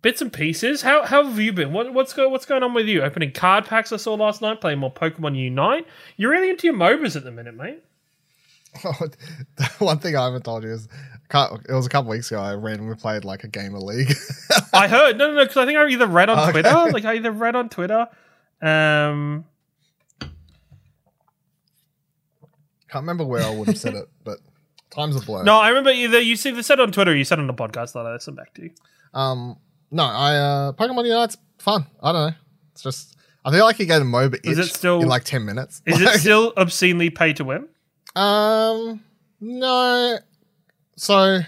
bits 0.00 0.22
and 0.22 0.32
pieces. 0.32 0.80
How 0.82 1.04
how 1.04 1.24
have 1.24 1.38
you 1.38 1.52
been? 1.52 1.72
What, 1.74 1.92
what's 1.92 2.14
go, 2.14 2.28
what's 2.30 2.46
going 2.46 2.62
on 2.62 2.72
with 2.72 2.86
you? 2.86 3.02
Opening 3.02 3.32
card 3.32 3.66
packs 3.66 3.92
I 3.92 3.96
saw 3.96 4.14
last 4.14 4.40
night. 4.40 4.60
Playing 4.62 4.78
more 4.78 4.92
Pokemon 4.92 5.36
Unite. 5.36 5.86
You're 6.16 6.30
really 6.30 6.48
into 6.50 6.66
your 6.66 6.76
MOBAs 6.76 7.14
at 7.16 7.24
the 7.24 7.30
minute, 7.30 7.54
mate. 7.54 7.82
one 9.78 9.98
thing 9.98 10.16
I 10.16 10.24
haven't 10.24 10.44
told 10.44 10.62
you 10.64 10.70
is, 10.70 10.88
it 11.32 11.72
was 11.72 11.86
a 11.86 11.88
couple 11.88 12.10
weeks 12.10 12.30
ago. 12.30 12.40
I 12.40 12.54
randomly 12.54 12.94
played 12.96 13.24
like 13.24 13.44
a 13.44 13.48
game 13.48 13.74
of 13.74 13.82
League. 13.82 14.12
I 14.72 14.88
heard 14.88 15.18
no, 15.18 15.28
no, 15.28 15.34
no, 15.34 15.42
because 15.44 15.56
I 15.58 15.66
think 15.66 15.78
I 15.78 15.86
either 15.88 16.06
read 16.06 16.28
on 16.30 16.38
Okay. 16.48 16.52
Twitter, 16.62 16.90
like 16.92 17.04
I 17.04 17.16
either 17.16 17.30
read 17.32 17.54
on 17.56 17.68
Twitter. 17.68 18.06
Um, 18.62 19.44
Can't 22.90 23.02
remember 23.02 23.24
where 23.24 23.42
I 23.42 23.50
would 23.50 23.68
have 23.68 23.78
said 23.78 23.94
it, 23.94 24.08
but 24.24 24.38
time's 24.90 25.16
a 25.16 25.20
blur. 25.20 25.42
no, 25.44 25.58
I 25.58 25.68
remember 25.68 25.90
either 25.90 26.20
you 26.20 26.36
see 26.36 26.50
the 26.50 26.62
said 26.62 26.80
on 26.80 26.90
Twitter, 26.90 27.10
or 27.10 27.14
you 27.14 27.24
said 27.24 27.38
on 27.38 27.46
the 27.46 27.54
podcast 27.54 27.92
that 27.92 28.06
I 28.06 28.12
listened 28.14 28.36
back 28.36 28.54
to. 28.54 28.62
You. 28.64 28.70
Um, 29.12 29.58
no, 29.90 30.04
I 30.04 30.36
uh, 30.36 30.72
Pokemon 30.72 31.04
Unite's 31.06 31.36
fun. 31.58 31.86
I 32.02 32.12
don't 32.12 32.30
know. 32.30 32.36
It's 32.72 32.82
just 32.82 33.16
I 33.44 33.50
feel 33.50 33.64
like 33.64 33.78
you 33.78 33.84
get 33.86 34.00
a 34.00 34.04
MOBA 34.06 34.36
itch 34.36 34.46
Is 34.46 34.58
it 34.58 34.66
still- 34.68 35.02
in 35.02 35.08
like 35.08 35.24
ten 35.24 35.44
minutes. 35.44 35.82
Is 35.84 36.00
Like, 36.00 36.16
it 36.16 36.18
still 36.20 36.54
obscenely 36.56 37.10
pay 37.10 37.34
to 37.34 37.44
win? 37.44 37.68
Um, 38.18 39.04
no. 39.40 40.18
So 40.96 41.14
I 41.14 41.40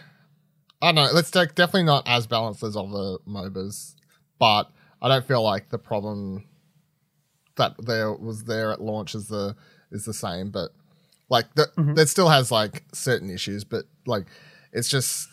don't 0.82 0.94
know. 0.94 1.08
Let's 1.12 1.30
take 1.30 1.54
definitely 1.54 1.84
not 1.84 2.06
as 2.06 2.26
balanced 2.26 2.62
as 2.62 2.76
other 2.76 3.18
MOBAs, 3.26 3.94
but 4.38 4.70
I 5.02 5.08
don't 5.08 5.26
feel 5.26 5.42
like 5.42 5.68
the 5.70 5.78
problem 5.78 6.44
that 7.56 7.74
there 7.84 8.12
was 8.12 8.44
there 8.44 8.70
at 8.72 8.80
launch 8.80 9.14
is 9.14 9.28
the 9.28 9.56
is 9.90 10.04
the 10.04 10.14
same. 10.14 10.50
But 10.50 10.70
like 11.28 11.52
the, 11.54 11.66
Mhm. 11.76 11.96
that 11.96 12.08
still 12.08 12.28
has 12.28 12.50
like 12.52 12.84
certain 12.94 13.30
issues, 13.30 13.64
but 13.64 13.84
like 14.06 14.26
it's 14.72 14.88
just 14.88 15.28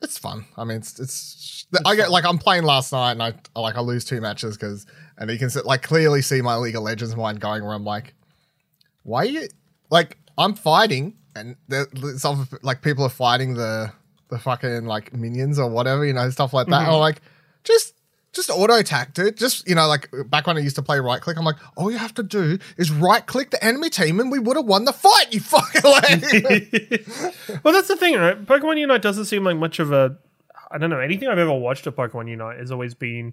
it's 0.00 0.16
fun. 0.16 0.46
I 0.56 0.64
mean, 0.64 0.78
it's 0.78 0.98
it's, 0.98 1.66
I 1.84 1.96
get 1.96 2.10
like 2.10 2.24
I'm 2.24 2.38
playing 2.38 2.62
last 2.64 2.92
night 2.92 3.12
and 3.12 3.22
I 3.22 3.34
I, 3.54 3.60
like 3.60 3.76
I 3.76 3.80
lose 3.80 4.04
two 4.04 4.20
matches 4.22 4.56
because 4.56 4.86
and 5.18 5.30
you 5.30 5.38
can 5.38 5.50
sit, 5.50 5.66
like 5.66 5.82
clearly 5.82 6.22
see 6.22 6.40
my 6.40 6.56
League 6.56 6.76
of 6.76 6.82
Legends 6.82 7.14
mind 7.14 7.40
going 7.40 7.62
where 7.62 7.74
I'm 7.74 7.84
like, 7.84 8.14
why 9.02 9.22
are 9.22 9.26
you 9.26 9.48
like 9.90 10.18
I'm 10.36 10.54
fighting 10.54 11.14
and 11.34 11.56
other 11.70 12.44
like 12.62 12.82
people 12.82 13.04
are 13.04 13.10
fighting 13.10 13.54
the 13.54 13.92
the 14.30 14.38
fucking 14.38 14.84
like 14.84 15.12
minions 15.12 15.58
or 15.58 15.68
whatever 15.70 16.04
you 16.04 16.12
know 16.12 16.28
stuff 16.30 16.52
like 16.52 16.66
that. 16.68 16.86
Mhm. 16.86 16.92
I'm 16.92 17.00
like 17.00 17.20
just. 17.64 17.94
Just 18.34 18.50
auto 18.50 18.74
attack, 18.76 19.18
it. 19.18 19.38
Just 19.38 19.66
you 19.66 19.74
know, 19.74 19.88
like 19.88 20.10
back 20.26 20.46
when 20.46 20.58
I 20.58 20.60
used 20.60 20.76
to 20.76 20.82
play 20.82 21.00
right 21.00 21.20
click, 21.20 21.38
I'm 21.38 21.46
like, 21.46 21.56
all 21.76 21.90
you 21.90 21.96
have 21.96 22.12
to 22.14 22.22
do 22.22 22.58
is 22.76 22.90
right 22.90 23.26
click 23.26 23.50
the 23.50 23.64
enemy 23.64 23.88
team, 23.88 24.20
and 24.20 24.30
we 24.30 24.38
would 24.38 24.54
have 24.54 24.66
won 24.66 24.84
the 24.84 24.92
fight. 24.92 25.32
You 25.32 25.40
fucking 25.54 25.82
like. 25.82 26.20
well, 27.64 27.72
that's 27.72 27.88
the 27.88 27.96
thing, 27.96 28.16
right? 28.16 28.44
Pokemon 28.44 28.78
Unite 28.78 29.00
doesn't 29.00 29.24
seem 29.24 29.44
like 29.44 29.56
much 29.56 29.78
of 29.78 29.92
a. 29.92 30.18
I 30.70 30.76
don't 30.76 30.90
know. 30.90 31.00
Anything 31.00 31.28
I've 31.28 31.38
ever 31.38 31.54
watched 31.54 31.86
of 31.86 31.96
Pokemon 31.96 32.28
Unite 32.28 32.58
has 32.58 32.70
always 32.70 32.92
been 32.92 33.32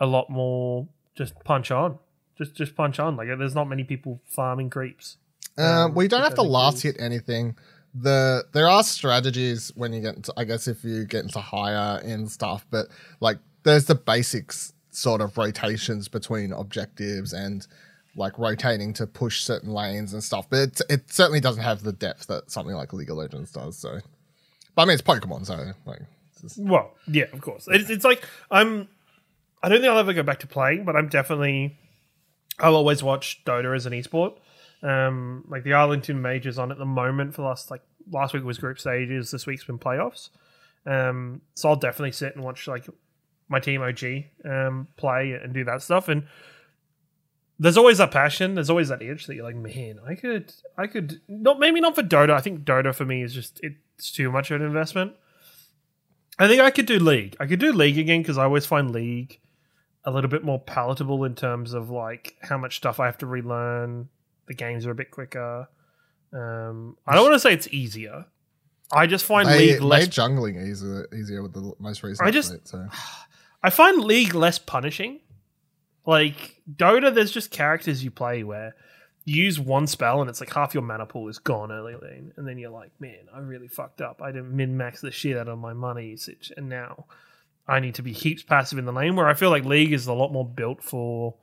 a 0.00 0.06
lot 0.06 0.28
more 0.28 0.88
just 1.14 1.32
punch 1.44 1.70
on, 1.70 2.00
just 2.36 2.56
just 2.56 2.74
punch 2.74 2.98
on. 2.98 3.16
Like 3.16 3.28
there's 3.28 3.54
not 3.54 3.68
many 3.68 3.84
people 3.84 4.20
farming 4.26 4.70
creeps. 4.70 5.18
Um, 5.58 5.94
we 5.94 6.08
don't 6.08 6.22
have 6.22 6.34
to 6.34 6.42
last 6.42 6.82
hit 6.82 6.96
anything. 6.98 7.56
The 7.94 8.44
there 8.52 8.68
are 8.68 8.82
strategies 8.82 9.72
when 9.74 9.92
you 9.92 10.00
get 10.02 10.16
into 10.16 10.32
I 10.36 10.44
guess 10.44 10.68
if 10.68 10.84
you 10.84 11.04
get 11.06 11.22
into 11.24 11.40
higher 11.40 11.98
end 12.04 12.30
stuff, 12.30 12.66
but 12.70 12.86
like 13.20 13.38
there's 13.62 13.86
the 13.86 13.94
basics 13.94 14.74
sort 14.90 15.20
of 15.20 15.36
rotations 15.38 16.08
between 16.08 16.52
objectives 16.52 17.32
and 17.32 17.66
like 18.14 18.38
rotating 18.38 18.92
to 18.94 19.06
push 19.06 19.42
certain 19.42 19.70
lanes 19.70 20.12
and 20.12 20.22
stuff. 20.22 20.48
But 20.50 20.58
it, 20.58 20.80
it 20.90 21.12
certainly 21.12 21.40
doesn't 21.40 21.62
have 21.62 21.82
the 21.82 21.92
depth 21.92 22.26
that 22.26 22.50
something 22.50 22.74
like 22.74 22.92
League 22.92 23.10
of 23.10 23.16
Legends 23.16 23.50
does. 23.52 23.78
So, 23.78 23.98
but 24.74 24.82
I 24.82 24.84
mean 24.84 24.94
it's 24.94 25.02
Pokemon, 25.02 25.46
so 25.46 25.72
like 25.86 26.00
just- 26.40 26.58
Well, 26.58 26.92
yeah, 27.06 27.24
of 27.32 27.40
course. 27.40 27.66
It's, 27.70 27.88
it's 27.88 28.04
like 28.04 28.22
I'm. 28.50 28.88
I 29.62 29.70
don't 29.70 29.80
think 29.80 29.90
I'll 29.90 29.98
ever 29.98 30.12
go 30.12 30.22
back 30.22 30.40
to 30.40 30.46
playing, 30.46 30.84
but 30.84 30.96
I'm 30.96 31.08
definitely. 31.08 31.78
I'll 32.58 32.76
always 32.76 33.02
watch 33.02 33.42
Dota 33.46 33.74
as 33.74 33.86
an 33.86 33.92
esport. 33.94 34.36
Um, 34.82 35.44
like 35.48 35.64
the 35.64 35.72
Arlington 35.72 36.20
Majors 36.20 36.58
on 36.58 36.70
at 36.70 36.78
the 36.78 36.84
moment 36.84 37.34
for 37.34 37.42
last 37.42 37.70
like 37.70 37.82
last 38.10 38.34
week 38.34 38.44
was 38.44 38.58
group 38.58 38.78
stages. 38.78 39.30
This 39.30 39.46
week's 39.46 39.64
been 39.64 39.78
playoffs. 39.78 40.30
Um, 40.86 41.40
so 41.54 41.68
I'll 41.68 41.76
definitely 41.76 42.12
sit 42.12 42.34
and 42.36 42.44
watch 42.44 42.68
like 42.68 42.86
my 43.48 43.60
team 43.60 43.82
OG 43.82 44.04
um, 44.44 44.88
play 44.96 45.32
and 45.32 45.52
do 45.52 45.64
that 45.64 45.82
stuff. 45.82 46.08
And 46.08 46.26
there's 47.58 47.76
always 47.76 47.98
that 47.98 48.10
passion. 48.10 48.54
There's 48.54 48.70
always 48.70 48.88
that 48.88 49.02
itch 49.02 49.26
that 49.26 49.34
you're 49.34 49.44
like, 49.44 49.56
man, 49.56 49.98
I 50.06 50.14
could, 50.14 50.52
I 50.76 50.86
could 50.86 51.20
not 51.28 51.58
maybe 51.58 51.80
not 51.80 51.94
for 51.94 52.02
Dota. 52.02 52.30
I 52.30 52.40
think 52.40 52.64
Dota 52.64 52.94
for 52.94 53.04
me 53.04 53.22
is 53.22 53.34
just 53.34 53.60
it's 53.62 54.12
too 54.12 54.30
much 54.30 54.50
of 54.50 54.60
an 54.60 54.66
investment. 54.66 55.14
I 56.38 56.48
think 56.48 56.60
I 56.60 56.70
could 56.70 56.86
do 56.86 56.98
League. 56.98 57.36
I 57.40 57.46
could 57.46 57.60
do 57.60 57.72
League 57.72 57.98
again 57.98 58.20
because 58.20 58.36
I 58.36 58.44
always 58.44 58.66
find 58.66 58.90
League 58.90 59.40
a 60.04 60.10
little 60.10 60.30
bit 60.30 60.44
more 60.44 60.60
palatable 60.60 61.24
in 61.24 61.34
terms 61.34 61.72
of 61.72 61.90
like 61.90 62.36
how 62.42 62.58
much 62.58 62.76
stuff 62.76 63.00
I 63.00 63.06
have 63.06 63.18
to 63.18 63.26
relearn. 63.26 64.08
The 64.46 64.54
games 64.54 64.86
are 64.86 64.90
a 64.90 64.94
bit 64.94 65.10
quicker. 65.10 65.68
Um, 66.32 66.96
I 67.06 67.14
don't 67.14 67.24
want 67.24 67.34
to 67.34 67.40
say 67.40 67.52
it's 67.52 67.68
easier. 67.68 68.26
I 68.92 69.06
just 69.06 69.24
find 69.24 69.48
they 69.48 69.72
League 69.72 69.82
less 69.82 70.08
jungling 70.08 70.64
easier 70.68 71.08
easier 71.12 71.42
with 71.42 71.52
the 71.52 71.72
most 71.78 72.02
recent 72.02 72.26
I 72.26 72.30
just- 72.30 72.52
update. 72.52 72.68
So 72.68 72.88
I 73.62 73.70
find 73.70 74.02
League 74.04 74.34
less 74.34 74.58
punishing. 74.58 75.20
Like 76.04 76.62
Dota, 76.72 77.12
there's 77.12 77.32
just 77.32 77.50
characters 77.50 78.04
you 78.04 78.12
play 78.12 78.44
where 78.44 78.76
you 79.24 79.42
use 79.42 79.58
one 79.58 79.88
spell 79.88 80.20
and 80.20 80.30
it's 80.30 80.38
like 80.38 80.52
half 80.52 80.72
your 80.72 80.84
mana 80.84 81.04
pool 81.04 81.28
is 81.28 81.40
gone 81.40 81.72
early 81.72 81.96
lane, 82.00 82.32
and 82.36 82.46
then 82.46 82.58
you're 82.58 82.70
like, 82.70 82.92
man, 83.00 83.26
I 83.34 83.40
really 83.40 83.66
fucked 83.66 84.00
up. 84.00 84.22
I 84.22 84.30
didn't 84.30 84.54
min 84.54 84.76
max 84.76 85.00
the 85.00 85.10
shit 85.10 85.36
out 85.36 85.48
of 85.48 85.58
my 85.58 85.72
mana 85.72 86.02
usage, 86.02 86.52
and 86.56 86.68
now 86.68 87.06
I 87.66 87.80
need 87.80 87.96
to 87.96 88.02
be 88.02 88.12
heaps 88.12 88.44
passive 88.44 88.78
in 88.78 88.84
the 88.84 88.92
lane. 88.92 89.16
Where 89.16 89.26
I 89.26 89.34
feel 89.34 89.50
like 89.50 89.64
League 89.64 89.92
is 89.92 90.06
a 90.06 90.12
lot 90.12 90.32
more 90.32 90.46
built 90.46 90.80
for 90.80 91.34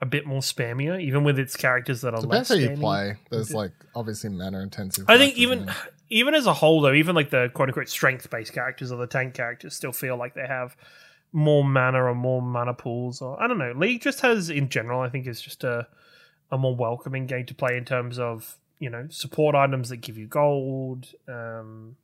a 0.00 0.06
bit 0.06 0.26
more 0.26 0.40
spammier, 0.40 1.00
even 1.00 1.24
with 1.24 1.38
its 1.38 1.56
characters 1.56 2.00
that 2.02 2.14
are 2.14 2.20
depends 2.20 2.50
less 2.50 2.60
how 2.60 2.70
you 2.70 2.76
play. 2.76 3.16
There's 3.30 3.54
like 3.54 3.72
obviously 3.94 4.30
mana 4.30 4.60
intensive. 4.60 5.06
I 5.08 5.18
think 5.18 5.36
even 5.36 5.70
even 6.10 6.34
as 6.34 6.46
a 6.46 6.52
whole 6.52 6.80
though, 6.80 6.92
even 6.92 7.14
like 7.14 7.30
the 7.30 7.50
quote 7.54 7.68
unquote 7.68 7.88
strength 7.88 8.28
based 8.30 8.52
characters 8.52 8.92
or 8.92 8.98
the 8.98 9.06
tank 9.06 9.34
characters 9.34 9.74
still 9.74 9.92
feel 9.92 10.16
like 10.16 10.34
they 10.34 10.46
have 10.46 10.76
more 11.32 11.64
mana 11.64 12.02
or 12.02 12.14
more 12.14 12.40
mana 12.42 12.74
pools 12.74 13.20
or 13.20 13.40
I 13.42 13.48
don't 13.48 13.58
know. 13.58 13.72
League 13.76 14.02
just 14.02 14.20
has 14.20 14.50
in 14.50 14.68
general, 14.68 15.00
I 15.00 15.08
think 15.08 15.26
is 15.26 15.40
just 15.40 15.64
a 15.64 15.86
a 16.50 16.58
more 16.58 16.76
welcoming 16.76 17.26
game 17.26 17.46
to 17.46 17.54
play 17.54 17.76
in 17.76 17.84
terms 17.84 18.18
of, 18.18 18.58
you 18.78 18.90
know, 18.90 19.06
support 19.10 19.54
items 19.54 19.88
that 19.88 19.98
give 19.98 20.18
you 20.18 20.26
gold. 20.26 21.06
Um 21.28 21.96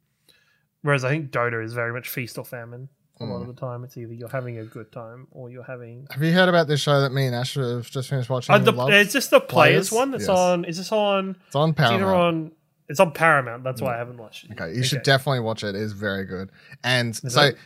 whereas 0.82 1.04
I 1.04 1.10
think 1.10 1.30
Dota 1.30 1.62
is 1.62 1.74
very 1.74 1.92
much 1.92 2.08
feast 2.08 2.38
or 2.38 2.44
famine. 2.44 2.88
A 3.20 3.24
lot 3.24 3.36
of 3.36 3.42
Hmm. 3.42 3.48
the 3.48 3.60
time, 3.60 3.84
it's 3.84 3.96
either 3.98 4.14
you're 4.14 4.28
having 4.30 4.58
a 4.58 4.64
good 4.64 4.90
time 4.92 5.26
or 5.32 5.50
you're 5.50 5.62
having. 5.62 6.06
Have 6.10 6.22
you 6.22 6.32
heard 6.32 6.48
about 6.48 6.68
this 6.68 6.80
show 6.80 7.02
that 7.02 7.12
me 7.12 7.26
and 7.26 7.34
Ash 7.34 7.54
have 7.54 7.90
just 7.90 8.08
finished 8.08 8.30
watching? 8.30 8.54
Uh, 8.54 8.58
the, 8.58 8.72
Love? 8.72 8.90
it's 8.90 9.12
just 9.12 9.30
the 9.30 9.40
players, 9.40 9.90
Players? 9.90 9.92
one 9.92 10.10
that's 10.10 10.22
Yes. 10.22 10.30
on. 10.30 10.64
Is 10.64 10.76
this 10.78 10.90
on? 10.90 11.36
it's 11.46 11.54
on 11.54 11.70
It's 11.70 11.78
Paramount. 11.78 12.02
on. 12.04 12.52
It's 12.88 12.98
on 12.98 13.12
Paramount. 13.12 13.62
That's 13.62 13.82
why 13.82 13.94
I 13.94 13.98
haven't 13.98 14.16
watched 14.16 14.46
it. 14.46 14.52
Okay, 14.58 14.74
you 14.74 14.82
should 14.82 15.02
definitely 15.02 15.40
watch 15.40 15.62
it. 15.62 15.74
It 15.74 15.82
is 15.82 15.92
very 15.92 16.24
good. 16.24 16.50
And 16.82 17.10
Is 17.22 17.34
so, 17.34 17.42
it? 17.42 17.56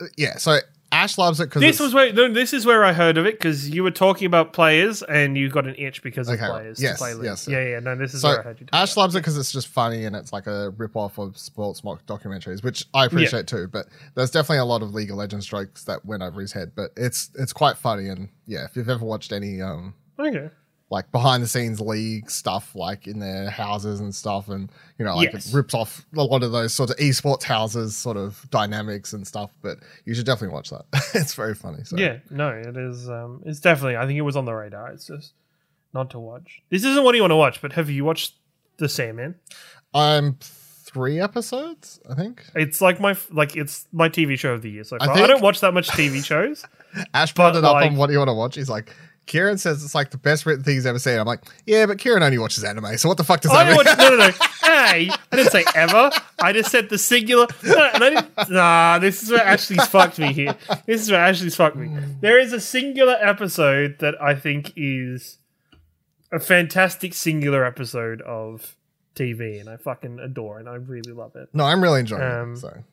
uh, 0.00 0.04
yeah, 0.16 0.36
so 0.36 0.58
Ash 0.90 1.18
loves 1.18 1.38
it 1.40 1.44
because 1.44 1.60
This 1.60 1.80
was 1.80 1.92
where 1.92 2.12
no, 2.12 2.32
this 2.32 2.52
is 2.52 2.64
where 2.64 2.84
I 2.84 2.92
heard 2.92 3.18
of 3.18 3.26
it 3.26 3.38
because 3.38 3.68
you 3.68 3.82
were 3.82 3.90
talking 3.90 4.26
about 4.26 4.52
players 4.52 5.02
and 5.02 5.36
you 5.36 5.50
got 5.50 5.66
an 5.66 5.74
itch 5.76 6.02
because 6.02 6.28
of 6.28 6.34
Okay, 6.34 6.48
players 6.48 6.80
yes, 6.80 6.98
to 6.98 6.98
play 6.98 7.24
yes, 7.24 7.46
yeah, 7.46 7.62
yeah. 7.62 7.80
No, 7.80 7.94
this 7.94 8.14
is 8.14 8.22
so 8.22 8.28
where 8.28 8.40
I 8.40 8.42
heard 8.42 8.60
you. 8.60 8.66
Ash 8.72 8.92
about 8.92 9.02
loves 9.02 9.14
it 9.14 9.18
because 9.18 9.36
it's 9.36 9.52
just 9.52 9.68
funny 9.68 10.04
and 10.06 10.16
it's 10.16 10.32
like 10.32 10.46
a 10.46 10.70
rip 10.70 10.96
off 10.96 11.18
of 11.18 11.36
sports 11.36 11.84
mock 11.84 12.04
documentaries, 12.06 12.62
which 12.62 12.86
I 12.94 13.04
appreciate 13.04 13.46
too. 13.46 13.68
But 13.68 13.86
there's 14.14 14.30
definitely 14.30 14.58
a 14.58 14.64
lot 14.64 14.82
of 14.82 14.94
League 14.94 15.10
of 15.10 15.16
Legends 15.16 15.46
jokes 15.46 15.84
that 15.84 16.04
went 16.06 16.22
over 16.22 16.40
his 16.40 16.52
head. 16.52 16.72
But 16.74 16.92
it's 16.96 17.30
it's 17.34 17.52
quite 17.52 17.76
funny 17.76 18.08
and 18.08 18.30
yeah, 18.46 18.64
if 18.64 18.76
you've 18.76 18.88
ever 18.88 19.04
watched 19.04 19.32
any 19.32 19.60
um. 19.60 19.94
Okay. 20.18 20.50
Like 20.90 21.10
behind 21.12 21.42
the 21.42 21.46
scenes 21.46 21.80
league 21.80 22.30
stuff 22.30 22.74
like 22.74 23.06
in 23.06 23.18
their 23.18 23.50
houses 23.50 24.00
and 24.00 24.14
stuff 24.14 24.48
and 24.48 24.70
you 24.98 25.04
know 25.04 25.14
like 25.16 25.32
Yes. 25.32 25.48
it 25.52 25.54
rips 25.56 25.74
off 25.74 26.06
a 26.16 26.22
lot 26.22 26.42
of 26.42 26.50
those 26.52 26.72
sort 26.72 26.88
of 26.90 26.96
esports 26.96 27.42
houses 27.42 27.94
sort 27.96 28.16
of 28.16 28.46
dynamics 28.50 29.12
and 29.12 29.26
stuff 29.26 29.50
but 29.60 29.78
you 30.06 30.14
should 30.14 30.24
definitely 30.24 30.54
watch 30.54 30.70
that 30.70 30.86
it's 31.14 31.34
very 31.34 31.54
funny 31.54 31.84
so 31.84 31.96
Yeah, 31.98 32.18
no, 32.30 32.48
it 32.50 32.76
is. 32.76 33.08
Um, 33.08 33.42
it's 33.44 33.60
definitely. 33.60 33.96
I 33.98 34.06
think 34.06 34.18
it 34.18 34.22
was 34.22 34.36
on 34.36 34.44
the 34.46 34.54
radar. 34.54 34.90
It's 34.92 35.06
just 35.06 35.34
not 35.92 36.10
to 36.10 36.18
watch. 36.18 36.62
This 36.70 36.84
isn't 36.84 37.02
what 37.04 37.14
you 37.14 37.20
want 37.22 37.32
to 37.32 37.36
watch, 37.36 37.60
but 37.60 37.72
have 37.74 37.90
you 37.90 38.04
watched 38.04 38.34
The 38.78 38.88
Sandman? 38.88 39.34
i'm 39.94 40.36
three 40.40 41.20
episodes 41.20 42.00
i 42.10 42.14
think 42.14 42.44
It's 42.54 42.80
like 42.80 42.98
my 42.98 43.14
like 43.30 43.56
it's 43.56 43.86
my 43.92 44.08
TV 44.08 44.38
show 44.38 44.52
of 44.54 44.62
the 44.62 44.70
year 44.70 44.84
so 44.84 44.96
I 45.00 45.04
far. 45.06 45.14
I, 45.14 45.16
think- 45.16 45.28
don't 45.28 45.42
watch 45.42 45.60
that 45.60 45.72
much 45.74 45.88
TV 45.88 46.24
shows. 46.24 46.64
ash 47.14 47.34
brought 47.34 47.56
it 47.56 47.64
up 47.64 47.74
like- 47.74 47.90
on 47.90 47.96
what 47.98 48.06
do 48.06 48.12
you 48.14 48.18
want 48.18 48.28
to 48.28 48.34
watch 48.34 48.54
he's 48.54 48.70
like 48.70 48.94
Ciaran 49.28 49.58
says 49.58 49.84
it's 49.84 49.94
like 49.94 50.10
the 50.10 50.18
best 50.18 50.46
written 50.46 50.64
thing 50.64 50.74
he's 50.74 50.86
ever 50.86 50.98
seen. 50.98 51.18
I'm 51.18 51.26
like, 51.26 51.40
yeah, 51.66 51.86
but 51.86 51.98
Ciaran 52.00 52.22
only 52.22 52.38
watches 52.38 52.64
anime, 52.64 52.96
so 52.98 53.08
what 53.08 53.18
the 53.18 53.24
fuck 53.24 53.40
does 53.40 53.50
I 53.52 53.64
that 53.64 53.68
mean? 53.68 53.76
watch, 53.76 53.98
no, 53.98 54.10
no, 54.10 54.16
no. 54.16 54.30
Hey, 54.68 55.08
I 55.32 55.36
didn't 55.36 55.50
say 55.52 55.64
ever. 55.74 56.10
I 56.40 56.52
just 56.52 56.70
said 56.70 56.90
the 56.90 56.98
singular. 56.98 57.46
No, 57.64 57.90
and 57.94 58.04
I 58.04 58.10
didn't, 58.10 58.50
nah, 58.50 58.98
this 58.98 59.22
is 59.22 59.30
where 59.30 59.42
Ashley's 59.42 59.86
fucked 59.86 60.18
me 60.18 60.32
here. 60.34 60.54
This 60.86 61.00
is 61.02 61.10
where 61.10 61.20
Ashley's 61.20 61.56
fucked 61.56 61.76
me. 61.76 61.90
There 62.20 62.38
is 62.38 62.52
a 62.52 62.60
singular 62.60 63.16
episode 63.20 63.96
that 64.00 64.20
I 64.20 64.34
think 64.34 64.72
is 64.76 65.38
a 66.30 66.38
fantastic 66.38 67.14
singular 67.14 67.64
episode 67.64 68.20
of 68.22 68.76
TV, 69.14 69.58
and 69.58 69.70
I 69.70 69.78
fucking 69.78 70.18
adore, 70.18 70.58
and 70.58 70.68
I 70.68 70.74
really 70.74 71.12
love 71.12 71.34
it. 71.34 71.48
no, 71.54 71.64
I'm 71.64 71.82
really 71.82 72.00
enjoying 72.00 72.22
Um, 72.22 72.52
it. 72.52 72.58
So 72.58 72.84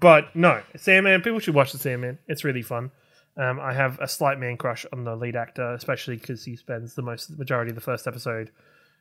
But 0.00 0.34
no, 0.36 0.62
Sandman. 0.76 1.20
People 1.22 1.40
should 1.40 1.54
watch 1.54 1.72
the 1.72 1.78
Sandman. 1.78 2.18
It's 2.28 2.44
really 2.44 2.62
fun. 2.62 2.92
Um, 3.36 3.58
I 3.60 3.72
have 3.72 3.98
a 4.00 4.06
slight 4.06 4.38
man 4.38 4.56
crush 4.56 4.86
on 4.92 5.04
the 5.04 5.16
lead 5.16 5.34
actor, 5.36 5.74
especially 5.74 6.16
because 6.16 6.44
he 6.44 6.54
spends 6.56 6.94
the 6.94 7.02
most 7.02 7.36
majority 7.36 7.70
of 7.70 7.74
the 7.74 7.80
first 7.80 8.06
episode 8.06 8.50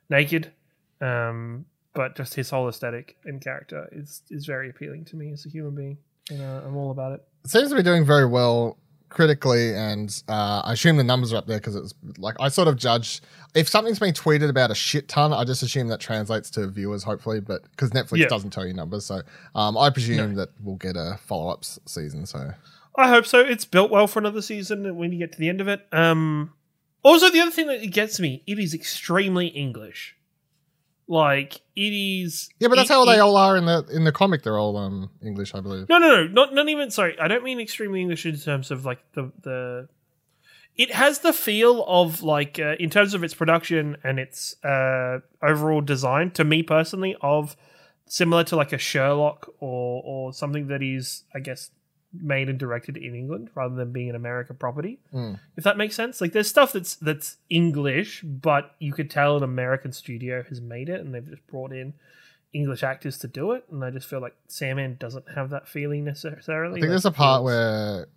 naked. 0.09 0.51
Um, 1.01 1.65
but 1.93 2.15
just 2.15 2.33
his 2.33 2.49
whole 2.49 2.67
aesthetic 2.69 3.17
and 3.25 3.39
character 3.41 3.87
is 3.91 4.23
is 4.31 4.45
very 4.45 4.69
appealing 4.69 5.05
to 5.05 5.15
me 5.15 5.31
as 5.31 5.45
a 5.45 5.49
human 5.49 5.75
being, 5.75 5.97
and 6.31 6.41
uh, 6.41 6.61
I'm 6.65 6.75
all 6.75 6.89
about 6.91 7.11
it. 7.13 7.27
it 7.45 7.51
seems 7.51 7.69
to 7.69 7.75
be 7.75 7.83
doing 7.83 8.03
very 8.05 8.25
well 8.25 8.77
critically, 9.09 9.75
and 9.75 10.23
uh, 10.27 10.63
I 10.65 10.73
assume 10.73 10.97
the 10.97 11.03
numbers 11.03 11.31
are 11.33 11.35
up 11.37 11.45
there 11.45 11.59
because 11.59 11.75
it's 11.75 11.93
like 12.17 12.35
I 12.39 12.47
sort 12.49 12.67
of 12.67 12.77
judge 12.77 13.21
if 13.53 13.69
something's 13.69 13.99
being 13.99 14.13
tweeted 14.13 14.49
about 14.49 14.71
a 14.71 14.75
shit 14.75 15.07
ton, 15.07 15.33
I 15.33 15.43
just 15.43 15.61
assume 15.61 15.87
that 15.89 15.99
translates 15.99 16.49
to 16.51 16.65
viewers, 16.67 17.03
hopefully, 17.03 17.39
but 17.39 17.61
because 17.69 17.91
Netflix 17.91 18.17
Yeah. 18.17 18.27
doesn't 18.27 18.49
tell 18.49 18.65
you 18.65 18.73
numbers, 18.73 19.05
so 19.05 19.21
um, 19.53 19.77
I 19.77 19.91
presume 19.91 20.33
that 20.35 20.49
we'll 20.63 20.77
get 20.77 20.95
a 20.95 21.19
follow 21.27 21.49
up 21.51 21.63
season. 21.63 22.25
So 22.25 22.53
I 22.95 23.09
hope 23.09 23.25
so. 23.25 23.39
It's 23.39 23.65
built 23.65 23.89
well 23.91 24.07
for 24.07 24.19
another 24.19 24.41
season 24.41 24.95
when 24.95 25.11
you 25.11 25.17
get 25.19 25.31
to 25.33 25.39
the 25.39 25.49
end 25.49 25.61
of 25.61 25.67
it. 25.67 25.85
Um, 25.91 26.53
also, 27.03 27.29
the 27.29 27.39
other 27.41 27.51
thing 27.51 27.67
that 27.67 27.81
gets 27.91 28.19
me, 28.19 28.43
it 28.47 28.59
is 28.59 28.73
extremely 28.73 29.47
English. 29.47 30.15
Like 31.07 31.55
it 31.75 31.81
is. 31.91 32.49
yeah, 32.59 32.69
but 32.69 32.75
that's 32.75 32.89
it- 32.89 32.93
how 32.93 33.03
they 33.05 33.15
it- 33.17 33.19
all 33.19 33.35
are 33.35 33.57
in 33.57 33.65
the 33.65 33.85
in 33.91 34.03
the 34.05 34.11
comic. 34.13 34.43
They're 34.43 34.57
all 34.57 34.77
um 34.77 35.09
English, 35.21 35.53
I 35.53 35.59
believe. 35.59 35.89
No, 35.89 35.97
no, 35.97 36.23
no, 36.23 36.27
not 36.27 36.53
not 36.53 36.69
even. 36.69 36.91
Sorry, 36.91 37.19
I 37.19 37.27
don't 37.27 37.43
mean 37.43 37.59
extremely 37.59 37.99
English 38.01 38.25
in 38.25 38.37
terms 38.37 38.71
of 38.71 38.85
like 38.85 38.99
the 39.13 39.31
the. 39.41 39.89
It 40.75 40.91
has 40.91 41.19
the 41.19 41.33
feel 41.33 41.83
of 41.87 42.23
like 42.23 42.57
uh, 42.57 42.75
in 42.79 42.89
terms 42.89 43.13
of 43.13 43.23
its 43.23 43.33
production 43.33 43.97
and 44.03 44.17
its 44.17 44.55
uh, 44.63 45.19
overall 45.41 45.81
design. 45.81 46.31
To 46.31 46.43
me 46.45 46.63
personally, 46.63 47.15
of 47.21 47.57
similar 48.07 48.43
to 48.45 48.55
like 48.55 48.71
a 48.71 48.77
Sherlock 48.77 49.49
or 49.59 50.01
or 50.05 50.31
something 50.33 50.67
that 50.67 50.81
is, 50.81 51.25
I 51.35 51.39
guess, 51.41 51.69
made 52.13 52.49
and 52.49 52.59
directed 52.59 52.95
in 52.97 53.15
England 53.15 53.49
rather 53.55 53.75
than 53.75 53.91
being 53.91 54.09
an 54.09 54.15
American 54.15 54.55
property. 54.55 54.99
Mm. 55.13 55.39
If 55.57 55.63
that 55.63 55.77
makes 55.77 55.95
sense, 55.95 56.21
like 56.21 56.31
there's 56.31 56.47
stuff 56.47 56.73
that's 56.73 56.95
that's 56.95 57.37
English, 57.49 58.21
but 58.21 58.75
you 58.79 58.93
could 58.93 59.09
tell 59.09 59.37
an 59.37 59.43
American 59.43 59.91
studio 59.91 60.43
has 60.43 60.61
made 60.61 60.89
it, 60.89 61.01
and 61.01 61.13
they've 61.13 61.27
just 61.27 61.45
brought 61.47 61.71
in 61.71 61.93
English 62.53 62.83
actors 62.83 63.17
to 63.19 63.27
do 63.27 63.51
it. 63.51 63.65
And 63.71 63.83
I 63.83 63.89
just 63.89 64.07
feel 64.07 64.21
like 64.21 64.35
Sandman 64.47 64.97
doesn't 64.99 65.25
have 65.35 65.49
that 65.49 65.67
feeling 65.67 66.05
necessarily. 66.05 66.79
I 66.79 66.81
think 66.81 66.89
there's 66.89 67.05
a 67.05 67.11
part 67.11 67.43
where 67.43 68.07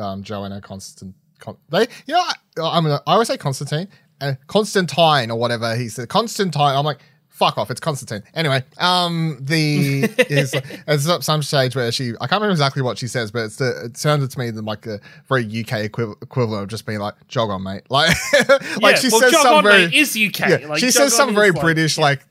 um, 0.00 0.22
Johanna 0.22 0.60
Constant. 0.60 1.14
Con- 1.40 1.56
they, 1.68 1.86
you 2.06 2.14
know, 2.14 2.20
I, 2.20 2.34
I'm 2.58 2.84
gonna, 2.84 3.00
I 3.06 3.12
always 3.12 3.28
say 3.28 3.36
Constantine, 3.36 3.88
uh, 4.20 4.34
Constantine 4.46 5.30
or 5.30 5.38
whatever 5.38 5.76
he 5.76 5.88
said. 5.88 6.08
Constantine. 6.08 6.60
I'm 6.60 6.84
like, 6.84 7.00
fuck 7.38 7.56
off, 7.56 7.70
it's 7.70 7.80
Constantine. 7.80 8.22
Anyway, 8.34 8.62
um, 8.78 9.38
the 9.40 10.04
is 10.28 10.54
there's 10.86 11.08
at 11.08 11.22
some 11.22 11.42
stage 11.42 11.76
where 11.76 11.90
she, 11.92 12.10
I 12.20 12.26
can't 12.26 12.40
remember 12.42 12.50
exactly 12.50 12.82
what 12.82 12.98
she 12.98 13.06
says, 13.06 13.30
but 13.30 13.44
it's 13.44 13.56
the, 13.56 13.84
it 13.86 13.96
sounded 13.96 14.30
to 14.30 14.38
me 14.38 14.50
like 14.50 14.86
a 14.86 15.00
very 15.28 15.44
UK 15.44 15.90
equiv- 15.90 16.20
equivalent 16.22 16.64
of 16.64 16.68
just 16.68 16.84
being 16.84 16.98
like, 16.98 17.14
jog 17.28 17.50
on, 17.50 17.62
mate. 17.62 17.82
Like, 17.88 18.14
like 18.80 18.96
Yeah, 18.96 19.00
she 19.00 19.08
well, 19.08 19.20
says 19.20 19.32
Jog 19.32 19.42
some 19.42 19.54
On, 19.56 19.64
very, 19.64 19.86
mate, 19.86 19.94
is 19.94 20.16
UK. 20.16 20.38
yeah, 20.48 20.66
Like, 20.68 20.80
she 20.80 20.90
says 20.90 21.14
some 21.16 21.34
very 21.34 21.52
like- 21.52 21.60
British 21.62 21.96
like 21.96 22.24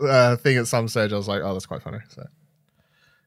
uh, 0.00 0.36
thing 0.36 0.56
at 0.56 0.66
some 0.66 0.88
stage. 0.88 1.12
I 1.12 1.16
was 1.16 1.28
like, 1.28 1.42
oh, 1.42 1.52
that's 1.52 1.66
quite 1.66 1.82
funny. 1.82 1.98
So. 2.08 2.26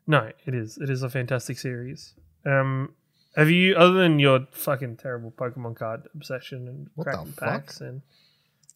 No, 0.06 0.30
it 0.46 0.54
is. 0.54 0.78
It 0.78 0.90
is 0.90 1.02
a 1.04 1.10
fantastic 1.10 1.58
series. 1.58 2.14
Um, 2.46 2.94
have 3.38 3.50
you, 3.50 3.76
other 3.76 3.94
than 3.94 4.20
your 4.20 4.48
fucking 4.52 4.98
terrible 4.98 5.32
Pokemon 5.32 5.76
card 5.78 6.04
obsession 6.14 6.68
and 6.68 6.90
What 6.96 7.06
cracking 7.06 7.32
fuck? 7.32 7.50
packs 7.50 7.80
and 7.82 8.02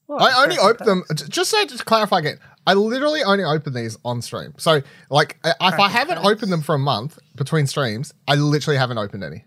What, 0.08 0.22
I 0.22 0.44
only 0.44 0.56
cracking 0.56 0.70
open 0.88 0.88
them 0.88 1.18
just 1.30 1.52
so 1.52 1.66
to 1.66 1.78
clarify 1.86 2.20
again. 2.20 2.40
I 2.66 2.74
literally 2.74 3.24
only 3.24 3.44
open 3.44 3.74
these 3.74 3.98
on 4.04 4.22
stream. 4.22 4.54
So 4.58 4.82
like, 5.10 5.38
I- 5.44 5.50
if 5.74 5.80
I 5.80 5.90
haven't 5.90 6.16
packs. 6.18 6.28
opened 6.28 6.52
them 6.52 6.62
for 6.62 6.76
a 6.76 6.80
month 6.80 7.20
between 7.36 7.68
streams, 7.68 8.14
I 8.28 8.36
literally 8.36 8.78
haven't 8.78 8.98
opened 8.98 9.24
any. 9.24 9.46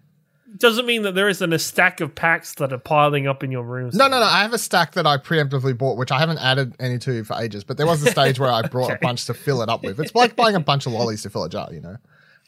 Doesn't 0.57 0.85
mean 0.85 1.03
that 1.03 1.15
there 1.15 1.29
isn't 1.29 1.53
a 1.53 1.59
stack 1.59 2.01
of 2.01 2.15
packs 2.15 2.55
that 2.57 2.73
are 2.73 2.79
piling 2.79 3.27
up 3.27 3.43
in 3.43 3.51
your 3.51 3.63
room. 3.63 3.91
No, 3.95 4.09
no, 4.09 4.19
no. 4.21 4.27
I 4.27 4.43
have 4.43 4.53
a 4.53 4.59
stack 4.59 4.93
that 4.93 5.07
I 5.07 5.17
preemptively 5.17 5.77
bought, 5.77 5.97
which 5.97 6.11
I 6.13 6.19
haven't 6.19 6.39
added 6.39 6.75
any 6.79 6.99
to 6.99 7.25
for 7.25 7.35
ages. 7.41 7.65
But 7.65 7.77
there 7.79 7.87
was 7.87 8.03
a 8.03 8.07
stage 8.11 8.39
where 8.39 8.51
I 8.51 8.63
brought 8.63 8.91
a 8.93 8.99
bunch 9.01 9.25
to 9.27 9.35
fill 9.35 9.63
it 9.63 9.69
up 9.71 9.83
with. 9.83 9.99
It's 10.01 10.15
like 10.15 10.37
buying 10.37 10.57
a 10.57 10.61
bunch 10.61 10.85
of 10.87 10.93
lollies 10.93 11.23
to 11.23 11.31
fill 11.31 11.45
a 11.45 11.49
jar, 11.49 11.69
you 11.73 11.81
know. 11.81 11.97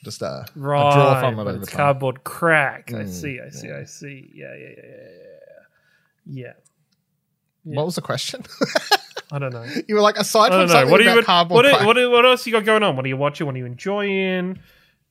Just 0.05 0.23
uh, 0.23 0.27
a 0.27 0.47
Right, 0.57 0.93
draw 0.93 1.21
from 1.21 1.39
it 1.39 1.43
over 1.43 1.63
it's 1.63 1.69
time. 1.71 1.77
cardboard 1.77 2.25
crack. 2.25 2.91
I 2.93 3.05
Mm, 3.05 3.09
see, 3.09 3.39
I 3.41 3.49
see, 3.51 3.71
I 3.71 3.85
see. 3.85 4.31
Yeah, 4.35 4.55
yeah, 4.57 4.69
yeah, 4.77 4.85
yeah, 6.27 6.43
yeah. 6.47 6.53
Yeah. 7.65 7.77
What 7.77 7.87
was 7.87 7.95
the 7.95 8.03
question? 8.03 8.45
I 9.33 9.39
don't 9.39 9.53
know. 9.53 9.65
you 9.89 9.95
were 9.95 10.01
like, 10.01 10.17
aside 10.19 10.49
from 10.53 10.69
something 10.69 10.91
What 10.91 11.01
about 11.01 11.17
you? 11.17 11.23
cardboard, 11.23 11.65
What, 11.65 11.83
are, 11.83 11.87
what, 11.87 12.11
what 12.11 12.27
else 12.27 12.47
you 12.47 12.53
got 12.53 12.65
going 12.65 12.83
on? 12.83 12.97
What 12.97 13.05
are 13.05 13.09
you 13.09 13.17
watching? 13.17 13.47
What 13.47 13.55
are 13.55 13.59
you 13.59 13.67
enjoying? 13.67 14.59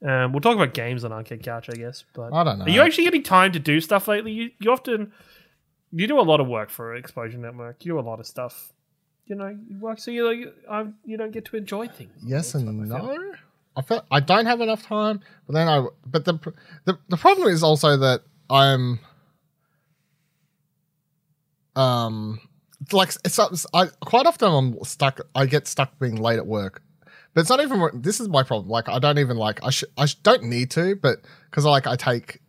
Um, 0.08 0.32
we'll 0.32 0.42
talk 0.42 0.56
about 0.56 0.74
games 0.74 1.04
on 1.04 1.12
Arcade 1.12 1.44
Couch, 1.44 1.70
I 1.70 1.76
guess. 1.78 2.04
But 2.14 2.34
I 2.34 2.44
don't 2.44 2.60
know. 2.60 2.66
Are 2.66 2.70
you 2.70 2.82
actually 2.82 3.06
getting 3.06 3.24
time 3.24 3.52
to 3.54 3.60
do 3.60 3.80
stuff 3.82 4.08
lately? 4.08 4.32
You, 4.32 4.52
you 4.60 4.72
often 4.72 5.12
you 5.92 6.08
do 6.08 6.20
a 6.20 6.22
lot 6.22 6.40
of 6.40 6.48
work 6.48 6.70
for 6.70 6.96
Explosion 6.96 7.42
Network. 7.42 7.84
You 7.86 7.94
do 7.94 8.00
a 8.00 8.02
lot 8.02 8.20
of 8.20 8.28
stuff. 8.28 8.74
You 9.26 9.36
know, 9.36 9.48
you 9.68 9.80
work 9.80 10.00
so 10.00 10.12
you 10.12 10.28
like, 10.28 10.54
I, 10.70 10.86
you 11.06 11.18
don't 11.18 11.32
get 11.32 11.46
to 11.46 11.58
enjoy 11.58 11.88
things. 11.88 12.12
Yes 12.26 12.54
and 12.56 12.66
time, 12.66 12.92
I 12.94 13.00
feel. 13.00 13.08
no. 13.08 13.32
I 13.76 13.82
feel 13.82 14.06
I 14.12 14.20
don't 14.20 14.46
have 14.46 14.60
enough 14.60 14.84
time, 14.84 15.22
but 15.48 15.54
then 15.54 15.68
I. 15.68 15.86
But 16.06 16.26
the 16.26 16.34
the 16.86 17.00
the 17.08 17.18
problem 17.18 17.48
is 17.48 17.64
also 17.64 17.96
that 17.98 18.22
I'm. 18.50 19.00
Um, 21.76 22.40
like 22.92 23.10
it's, 23.24 23.40
it's 23.40 23.66
I 23.74 23.88
quite 24.02 24.26
often 24.26 24.52
I'm 24.52 24.84
stuck. 24.84 25.22
I 25.36 25.46
get 25.46 25.68
stuck 25.68 25.98
being 26.00 26.16
late 26.16 26.38
at 26.38 26.48
work, 26.48 26.82
but 27.34 27.42
it's 27.42 27.50
not 27.50 27.62
even. 27.62 28.02
This 28.02 28.20
is 28.20 28.28
my 28.28 28.44
problem. 28.44 28.70
Like 28.70 28.90
I 28.90 29.00
don't 29.00 29.20
even 29.20 29.38
like 29.38 29.64
I 29.64 29.70
should 29.70 29.90
I 29.98 30.06
sh- 30.06 30.16
don't 30.16 30.44
need 30.44 30.72
to, 30.72 30.96
but 30.96 31.20
because 31.50 31.66
like 31.66 31.88
I 31.88 31.96
take. 31.96 32.40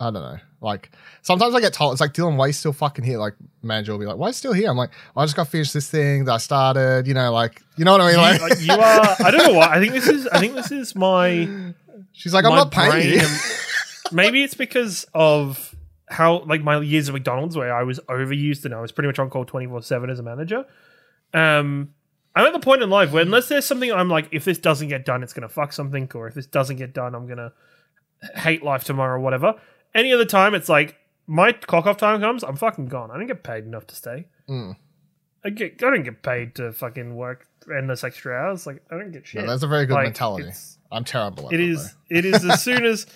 I 0.00 0.10
don't 0.10 0.14
know. 0.14 0.38
Like 0.60 0.90
sometimes 1.22 1.54
I 1.54 1.60
get 1.60 1.72
told 1.72 1.92
it's 1.92 2.00
like 2.00 2.12
Dylan 2.14 2.36
Way's 2.36 2.58
still 2.58 2.72
fucking 2.72 3.04
here. 3.04 3.18
Like 3.18 3.34
manager 3.62 3.92
will 3.92 3.98
be 3.98 4.06
like, 4.06 4.16
"Why 4.16 4.30
still 4.32 4.52
here?" 4.52 4.68
I'm 4.68 4.76
like, 4.76 4.90
"I 5.16 5.24
just 5.24 5.36
got 5.36 5.44
to 5.44 5.50
finish 5.50 5.72
this 5.72 5.88
thing 5.90 6.24
that 6.24 6.32
I 6.32 6.38
started." 6.38 7.06
You 7.06 7.14
know, 7.14 7.32
like 7.32 7.62
you 7.76 7.84
know 7.84 7.92
what 7.92 8.00
I 8.00 8.08
mean? 8.08 8.16
Like 8.16 8.40
like, 8.40 8.60
you 8.60 8.72
are. 8.72 9.16
I 9.24 9.30
don't 9.30 9.46
know 9.52 9.58
why. 9.58 9.76
I 9.76 9.80
think 9.80 9.92
this 9.92 10.08
is. 10.08 10.26
I 10.26 10.40
think 10.40 10.54
this 10.54 10.72
is 10.72 10.94
my. 10.96 11.48
She's 12.12 12.32
like, 12.32 12.44
I'm 12.44 12.54
not 12.54 12.70
paying 12.70 13.20
you. 13.20 13.26
Maybe 14.12 14.42
it's 14.42 14.54
because 14.54 15.04
of 15.14 15.73
how 16.14 16.44
like 16.44 16.62
my 16.62 16.80
years 16.80 17.08
at 17.08 17.12
McDonald's 17.14 17.56
where 17.56 17.74
I 17.74 17.82
was 17.82 17.98
overused 18.08 18.64
and 18.64 18.72
I 18.74 18.80
was 18.80 18.92
pretty 18.92 19.08
much 19.08 19.18
on 19.18 19.30
call 19.30 19.44
twenty 19.44 19.66
four 19.66 19.82
seven 19.82 20.10
as 20.10 20.18
a 20.18 20.22
manager. 20.22 20.64
Um, 21.32 21.90
I'm 22.34 22.46
at 22.46 22.52
the 22.52 22.60
point 22.60 22.82
in 22.82 22.90
life 22.90 23.12
where 23.12 23.22
unless 23.22 23.48
there's 23.48 23.64
something 23.64 23.92
I'm 23.92 24.08
like, 24.08 24.28
if 24.32 24.44
this 24.44 24.58
doesn't 24.58 24.88
get 24.88 25.04
done, 25.04 25.22
it's 25.22 25.32
gonna 25.32 25.48
fuck 25.48 25.72
something, 25.72 26.10
or 26.14 26.26
if 26.28 26.34
this 26.34 26.46
doesn't 26.46 26.76
get 26.76 26.92
done, 26.94 27.14
I'm 27.14 27.26
gonna 27.26 27.52
hate 28.36 28.62
life 28.62 28.84
tomorrow, 28.84 29.16
or 29.16 29.20
whatever. 29.20 29.54
Any 29.94 30.12
other 30.12 30.24
time, 30.24 30.54
it's 30.54 30.68
like 30.68 30.96
my 31.26 31.52
clock 31.52 31.86
off 31.86 31.96
time 31.96 32.20
comes, 32.20 32.42
I'm 32.44 32.56
fucking 32.56 32.86
gone. 32.86 33.10
I 33.10 33.16
don't 33.16 33.26
get 33.26 33.42
paid 33.42 33.64
enough 33.64 33.86
to 33.88 33.94
stay. 33.94 34.26
Mm. 34.48 34.76
I 35.44 35.50
get 35.50 35.74
I 35.82 35.90
don't 35.90 36.02
get 36.02 36.22
paid 36.22 36.54
to 36.56 36.72
fucking 36.72 37.14
work 37.16 37.46
endless 37.76 38.02
extra 38.04 38.34
hours. 38.34 38.66
Like 38.66 38.82
I 38.90 38.96
don't 38.98 39.10
get 39.12 39.26
shit. 39.26 39.42
No, 39.42 39.50
that's 39.50 39.62
a 39.62 39.68
very 39.68 39.86
good 39.86 39.94
Like, 39.94 40.04
mentality. 40.06 40.44
it's- 40.44 40.78
I'm 40.94 41.04
terrible 41.04 41.46
at 41.48 41.52
It 41.54 41.60
it. 41.60 41.68
is. 41.70 41.94
It 42.10 42.24
is 42.24 42.44
as 42.44 42.62
soon 42.62 42.84
as 42.84 43.06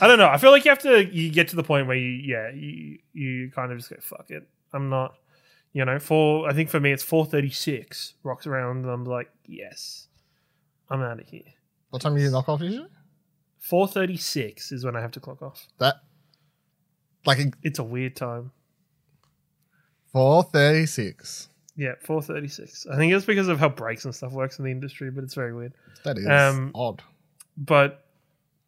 I 0.00 0.06
don't 0.06 0.18
know. 0.18 0.28
I 0.28 0.36
feel 0.38 0.50
like 0.50 0.64
you 0.64 0.70
have 0.70 0.80
to. 0.80 1.04
You 1.06 1.30
get 1.30 1.48
to 1.48 1.56
the 1.56 1.62
point 1.62 1.86
where 1.86 1.96
you, 1.96 2.08
yeah, 2.10 2.50
you 2.50 2.98
you 3.12 3.50
kind 3.54 3.72
of 3.72 3.78
just 3.78 3.90
go 3.90 3.96
fuck 4.00 4.26
it. 4.30 4.46
I'm 4.72 4.88
not. 4.90 5.14
You 5.72 5.84
know, 5.84 5.98
for 5.98 6.48
I 6.48 6.52
think 6.54 6.68
for 6.70 6.80
me 6.80 6.92
it's 6.92 7.04
4:36. 7.04 8.14
Rocks 8.22 8.46
around. 8.46 8.78
And 8.78 8.90
I'm 8.90 9.04
like, 9.04 9.30
yes, 9.46 10.08
I'm 10.90 11.00
out 11.02 11.20
of 11.20 11.26
here. 11.26 11.42
What 11.90 12.02
time 12.02 12.16
do 12.16 12.22
you 12.22 12.30
knock 12.30 12.48
off 12.48 12.60
usually? 12.60 12.88
4:36 13.70 14.72
is 14.72 14.84
when 14.84 14.96
I 14.96 15.00
have 15.00 15.12
to 15.12 15.20
clock 15.20 15.42
off. 15.42 15.66
That 15.78 15.96
like 17.26 17.38
It's 17.62 17.78
a 17.78 17.84
weird 17.84 18.16
time. 18.16 18.52
four 20.12 20.42
thirty 20.42 20.86
six. 20.86 21.48
Yeah, 21.76 21.92
4:36. 22.04 22.88
I 22.92 22.96
think 22.96 23.12
it's 23.12 23.24
because 23.26 23.46
of 23.46 23.60
how 23.60 23.68
breaks 23.68 24.04
and 24.04 24.12
stuff 24.14 24.32
works 24.32 24.58
in 24.58 24.64
the 24.64 24.70
industry, 24.72 25.10
but 25.12 25.22
it's 25.22 25.34
very 25.34 25.54
weird. 25.54 25.74
That 26.04 26.18
is 26.18 26.26
Um, 26.26 26.72
odd. 26.74 27.02
But 27.58 28.04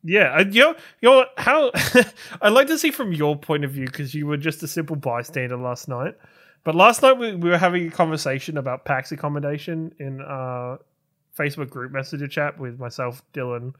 yeah, 0.02 0.32
I- 0.32 0.40
you 0.40 0.60
know, 0.60 0.74
you 1.00 1.08
know 1.10 1.26
how 1.38 1.70
I'd 2.42 2.52
like 2.52 2.66
to 2.66 2.76
see 2.78 2.90
from 2.90 3.12
your 3.12 3.36
point 3.36 3.64
of 3.64 3.70
view 3.70 3.86
because 3.86 4.14
you 4.14 4.26
were 4.26 4.36
just 4.36 4.62
a 4.62 4.68
simple 4.68 4.96
bystander 4.96 5.56
last 5.56 5.88
night. 5.88 6.16
But 6.64 6.74
last 6.74 7.00
night 7.02 7.14
we, 7.18 7.34
we 7.34 7.48
were 7.48 7.56
having 7.58 7.86
a 7.86 7.90
conversation 7.90 8.58
about 8.58 8.84
PAX 8.84 9.12
accommodation 9.12 9.94
in 9.98 10.20
our 10.20 10.78
Facebook 11.38 11.70
group 11.70 11.92
messenger 11.92 12.28
chat 12.28 12.58
with 12.58 12.78
myself, 12.78 13.22
Dylan, 13.32 13.72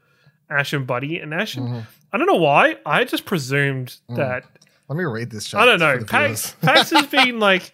Ash, 0.49 0.73
and 0.73 0.87
Buddy. 0.87 1.19
And 1.19 1.33
Ash, 1.33 1.55
and- 1.57 1.67
Mhm. 1.67 1.85
I 2.13 2.17
don't 2.17 2.27
know 2.27 2.35
why, 2.35 2.77
I 2.85 3.03
just 3.03 3.25
presumed 3.25 3.97
Mm. 4.09 4.17
that 4.17 4.45
Let 4.89 4.97
me 4.97 5.03
read 5.05 5.29
this. 5.31 5.47
Chat 5.47 5.61
I 5.61 5.65
don't 5.65 5.79
know. 5.79 6.03
PAX. 6.05 6.55
PAX 6.61 6.89
has 6.91 7.05
been 7.11 7.39
like. 7.39 7.71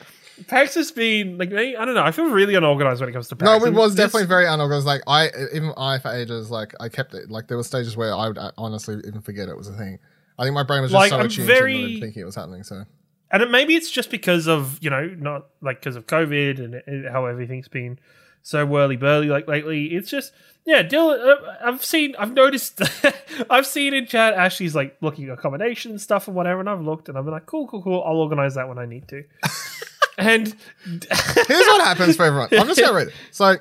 PAX 0.48 0.76
has 0.76 0.92
been 0.92 1.38
like 1.38 1.50
me. 1.52 1.76
I 1.76 1.86
don't 1.86 1.96
know. 1.96 2.04
I 2.04 2.12
feel 2.12 2.30
really 2.30 2.56
unorganized 2.56 3.00
when 3.02 3.10
it 3.10 3.14
comes 3.14 3.28
to 3.30 3.36
PAX. 3.36 3.62
No, 3.62 3.66
it 3.68 3.74
was 3.74 3.96
definitely 3.96 4.28
very 4.28 4.46
unorganized. 4.46 4.86
Like 4.86 5.02
I, 5.08 5.30
even 5.54 5.74
I 5.78 6.00
for 6.00 6.12
ages, 6.14 6.52
like 6.52 6.74
I 6.80 6.90
kept 6.90 7.14
it. 7.14 7.32
Like 7.32 7.48
there 7.48 7.58
were 7.58 7.64
stages 7.64 7.98
where 7.98 8.14
I 8.14 8.28
would 8.28 8.38
uh, 8.38 8.52
honestly 8.58 8.98
even 9.08 9.22
forget 9.22 9.50
it 9.50 9.58
was 9.58 9.68
a 9.68 9.74
thing. 9.74 10.00
I 10.38 10.44
think 10.44 10.54
my 10.54 10.64
brain 10.64 10.82
was 10.84 10.92
just 10.92 11.00
Like, 11.00 11.10
so 11.10 11.18
I'm 11.20 11.26
attuned 11.26 11.48
very- 11.48 11.74
to 11.74 11.82
not 11.94 12.00
thinking 12.02 12.22
it 12.22 12.26
was 12.26 12.36
happening. 12.36 12.64
So 12.64 12.86
and 13.32 13.44
it, 13.44 13.52
maybe 13.52 13.76
it's 13.76 13.90
just 13.92 14.12
because 14.12 14.48
of 14.48 14.78
you 14.82 14.90
know 14.90 15.08
not 15.18 15.48
like 15.62 15.80
because 15.80 15.96
of 15.96 16.06
COVID 16.08 16.60
and 16.60 16.76
it, 16.76 17.12
how 17.12 17.26
everything's 17.26 17.68
been 17.68 18.00
so 18.44 18.66
whirly 18.66 18.96
burly 18.96 19.28
like 19.28 19.48
lately. 19.48 19.88
It's 19.88 20.10
just 20.10 20.34
yeah, 20.68 20.84
Dylan. 20.84 21.26
Uh, 21.26 21.56
I've 21.64 21.84
seen, 21.84 22.14
I've 22.20 22.34
noticed, 22.34 22.82
I've 23.50 23.66
seen 23.66 23.94
in 23.94 24.06
chat 24.06 24.34
Ashley's 24.34 24.76
like 24.76 24.98
looking 25.00 25.30
at 25.30 25.32
accommodation 25.32 25.92
and 25.92 26.02
stuff 26.02 26.28
and 26.28 26.36
whatever, 26.36 26.60
and 26.60 26.70
I've 26.70 26.82
looked 26.82 27.08
and 27.08 27.18
I've 27.18 27.24
been 27.24 27.34
like, 27.34 27.46
cool, 27.46 27.68
cool, 27.70 27.82
cool. 27.82 28.04
I'll 28.06 28.18
organize 28.18 28.56
that 28.56 28.68
when 28.68 28.78
I 28.78 28.86
need 28.86 29.08
to. 29.08 29.24
and 30.18 30.56
here's 30.90 31.48
what 31.48 31.82
happens 31.86 32.16
for 32.16 32.24
everyone. 32.26 32.50
I'm 32.52 32.68
just 32.68 32.80
gonna 32.80 32.94
read 32.94 33.08
it. 33.10 33.14
So, 33.32 33.56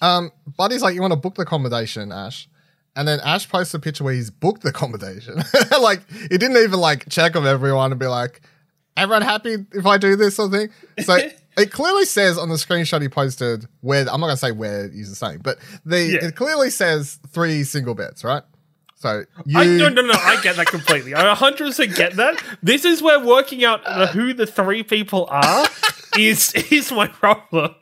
um, 0.00 0.30
Buddy's 0.58 0.82
like, 0.82 0.94
"You 0.94 1.00
want 1.00 1.12
to 1.12 1.18
book 1.18 1.34
the 1.34 1.42
accommodation, 1.42 2.12
Ash?" 2.12 2.48
And 2.96 3.08
then 3.08 3.18
Ash 3.20 3.48
posts 3.48 3.74
a 3.74 3.80
picture 3.80 4.04
where 4.04 4.14
he's 4.14 4.30
booked 4.30 4.62
the 4.62 4.68
accommodation. 4.68 5.42
like 5.80 6.08
he 6.12 6.38
didn't 6.38 6.56
even 6.58 6.78
like 6.80 7.08
check 7.08 7.34
on 7.36 7.46
everyone 7.46 7.90
and 7.92 7.98
be 7.98 8.06
like, 8.06 8.42
"Everyone 8.96 9.22
happy 9.22 9.56
if 9.72 9.86
I 9.86 9.98
do 9.98 10.16
this 10.16 10.36
sort 10.36 10.52
of 10.54 10.60
thing?" 10.60 10.70
So 11.04 11.16
it 11.56 11.70
clearly 11.72 12.04
says 12.04 12.38
on 12.38 12.48
the 12.48 12.56
screenshot 12.56 13.00
he 13.02 13.08
posted 13.08 13.66
where 13.80 14.00
I'm 14.02 14.20
not 14.20 14.26
gonna 14.26 14.36
say 14.36 14.52
where 14.52 14.88
he's 14.90 15.10
the 15.10 15.16
same, 15.16 15.38
but 15.40 15.58
the 15.84 16.02
Yeah. 16.04 16.26
it 16.28 16.36
clearly 16.36 16.70
says 16.70 17.18
three 17.30 17.64
single 17.64 17.94
beds, 17.94 18.22
right? 18.24 18.42
So 19.04 19.26
you 19.44 19.58
I 19.58 19.66
no 19.66 19.90
no 19.90 20.00
no, 20.00 20.14
I 20.14 20.40
get 20.40 20.56
that 20.56 20.68
completely. 20.68 21.14
I 21.14 21.26
100 21.26 21.58
percent 21.58 21.94
get 21.94 22.14
that. 22.14 22.42
This 22.62 22.86
is 22.86 23.02
where 23.02 23.22
working 23.22 23.62
out 23.62 23.84
the, 23.84 24.06
who 24.06 24.32
the 24.32 24.46
three 24.46 24.82
people 24.82 25.26
are 25.30 25.66
is 26.18 26.54
is 26.70 26.90
my 26.90 27.08
problem. 27.08 27.74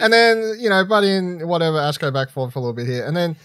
And 0.00 0.12
then, 0.12 0.56
you 0.58 0.68
know, 0.68 0.84
Buddy 0.84 1.12
and 1.12 1.48
whatever, 1.48 1.78
Ash 1.78 1.98
go 1.98 2.10
back 2.10 2.30
forth 2.30 2.52
for 2.52 2.58
a 2.58 2.62
little 2.62 2.74
bit 2.74 2.88
here. 2.88 3.06
And 3.06 3.16
then 3.16 3.36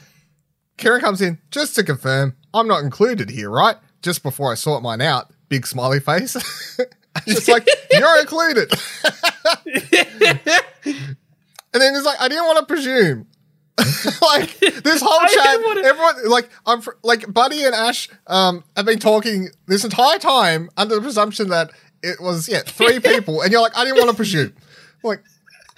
Ciaran 0.80 1.02
comes 1.02 1.22
in, 1.22 1.38
just 1.52 1.76
to 1.76 1.84
confirm, 1.84 2.36
I'm 2.52 2.68
not 2.68 2.84
included 2.84 3.30
here, 3.30 3.52
right? 3.52 3.76
Just 4.02 4.24
before 4.24 4.52
I 4.52 4.56
sort 4.56 4.82
mine 4.82 5.02
out, 5.02 5.32
big 5.50 5.68
smiley 5.68 6.00
face. 6.00 6.34
just 7.28 7.48
like, 7.48 7.68
you're 7.92 8.20
included. 8.20 8.74
and 10.84 10.96
then 11.74 11.94
he's 11.94 12.06
like, 12.06 12.20
I 12.20 12.28
didn't 12.28 12.46
want 12.46 12.58
to 12.58 12.66
presume. 12.66 13.28
like 14.22 14.60
this 14.60 15.02
whole 15.02 15.28
chat, 15.28 15.60
wanna- 15.64 15.82
everyone 15.82 16.30
like 16.30 16.50
I'm 16.66 16.82
fr- 16.82 16.92
like 17.04 17.32
Buddy 17.34 17.64
and 17.64 17.74
Ash 17.74 18.10
um 18.28 18.64
have 18.76 18.86
been 18.86 19.00
talking 19.00 19.50
this 19.68 19.84
entire 19.84 20.20
time 20.20 20.70
under 20.78 20.96
the 20.96 21.02
presumption 21.02 21.50
that 21.50 21.72
it 22.04 22.20
was 22.22 22.48
yeah 22.50 22.60
three 22.66 23.00
people, 23.04 23.42
and 23.42 23.52
you're 23.52 23.62
like 23.62 23.76
I 23.78 23.84
didn't 23.86 23.98
want 23.98 24.10
to 24.12 24.16
presume, 24.16 24.54
like 25.04 25.24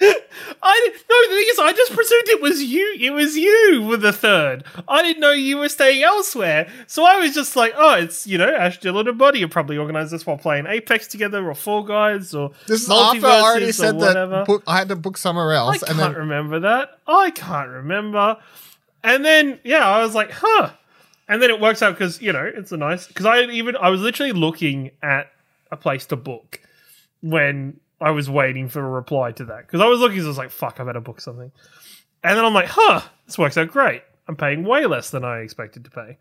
I 0.62 0.80
didn't, 0.84 1.04
no. 1.08 1.28
The 1.28 1.34
thing 1.36 1.46
is, 1.50 1.58
I 1.58 1.72
just 1.72 1.92
presumed 1.92 2.28
it 2.28 2.40
was 2.40 2.62
you. 2.62 2.96
It 3.00 3.10
was 3.10 3.36
you 3.36 3.84
with 3.88 4.02
the 4.02 4.12
third. 4.12 4.64
I 4.88 5.02
didn't 5.02 5.20
know 5.20 5.30
you 5.30 5.58
were 5.58 5.68
staying 5.68 6.02
elsewhere, 6.02 6.68
so 6.86 7.04
I 7.04 7.18
was 7.18 7.34
just 7.34 7.54
like, 7.54 7.72
oh, 7.76 7.94
it's 7.94 8.26
you 8.26 8.36
know, 8.38 8.52
Ash, 8.52 8.80
Dylan 8.80 9.08
and 9.08 9.18
Buddy. 9.18 9.38
You 9.38 9.48
probably 9.48 9.78
organized 9.78 10.10
this 10.10 10.26
while 10.26 10.36
playing 10.36 10.66
Apex 10.66 11.06
together, 11.06 11.48
or 11.48 11.54
Fall 11.54 11.82
Guys, 11.82 12.34
or 12.34 12.50
This 12.66 12.82
is 12.82 12.90
after 12.90 13.26
I 13.26 13.40
already 13.40 13.72
said 13.72 14.00
that 14.00 14.44
book, 14.46 14.64
I 14.66 14.78
had 14.78 14.88
to 14.88 14.96
book 14.96 15.16
somewhere 15.16 15.52
else. 15.52 15.82
I 15.82 15.86
can't 15.86 15.98
then 15.98 16.14
remember 16.14 16.60
that. 16.60 16.98
I 17.06 17.30
can't 17.30 17.68
remember. 17.68 18.38
And 19.04 19.24
then 19.24 19.60
yeah, 19.64 19.88
I 19.88 20.02
was 20.02 20.14
like, 20.14 20.30
huh. 20.32 20.70
And 21.28 21.40
then 21.40 21.50
it 21.50 21.60
works 21.60 21.82
out 21.82 21.96
because 21.96 22.20
you 22.20 22.32
know 22.32 22.44
it's 22.44 22.72
a 22.72 22.76
nice 22.76 23.06
because 23.06 23.26
I 23.26 23.42
even 23.42 23.76
I 23.76 23.90
was 23.90 24.00
literally 24.00 24.32
looking 24.32 24.90
at 25.02 25.30
a 25.70 25.76
place 25.76 26.06
to 26.06 26.16
book 26.16 26.60
when 27.22 27.80
I 28.04 28.10
was 28.10 28.28
waiting 28.28 28.68
for 28.68 28.84
a 28.84 28.88
reply 28.88 29.32
to 29.32 29.46
that 29.46 29.62
because 29.66 29.80
I 29.80 29.86
was 29.86 29.98
looking. 29.98 30.20
I 30.22 30.26
was 30.26 30.36
like, 30.36 30.50
fuck, 30.50 30.78
I 30.78 30.84
better 30.84 31.00
book 31.00 31.22
something. 31.22 31.50
And 32.22 32.36
then 32.36 32.44
I'm 32.44 32.52
like, 32.52 32.68
huh, 32.68 33.00
this 33.24 33.38
works 33.38 33.56
out 33.56 33.70
great. 33.70 34.02
I'm 34.28 34.36
paying 34.36 34.64
way 34.64 34.84
less 34.84 35.10
than 35.10 35.24
I 35.24 35.38
expected 35.38 35.84
to 35.84 35.90
pay. 35.90 36.18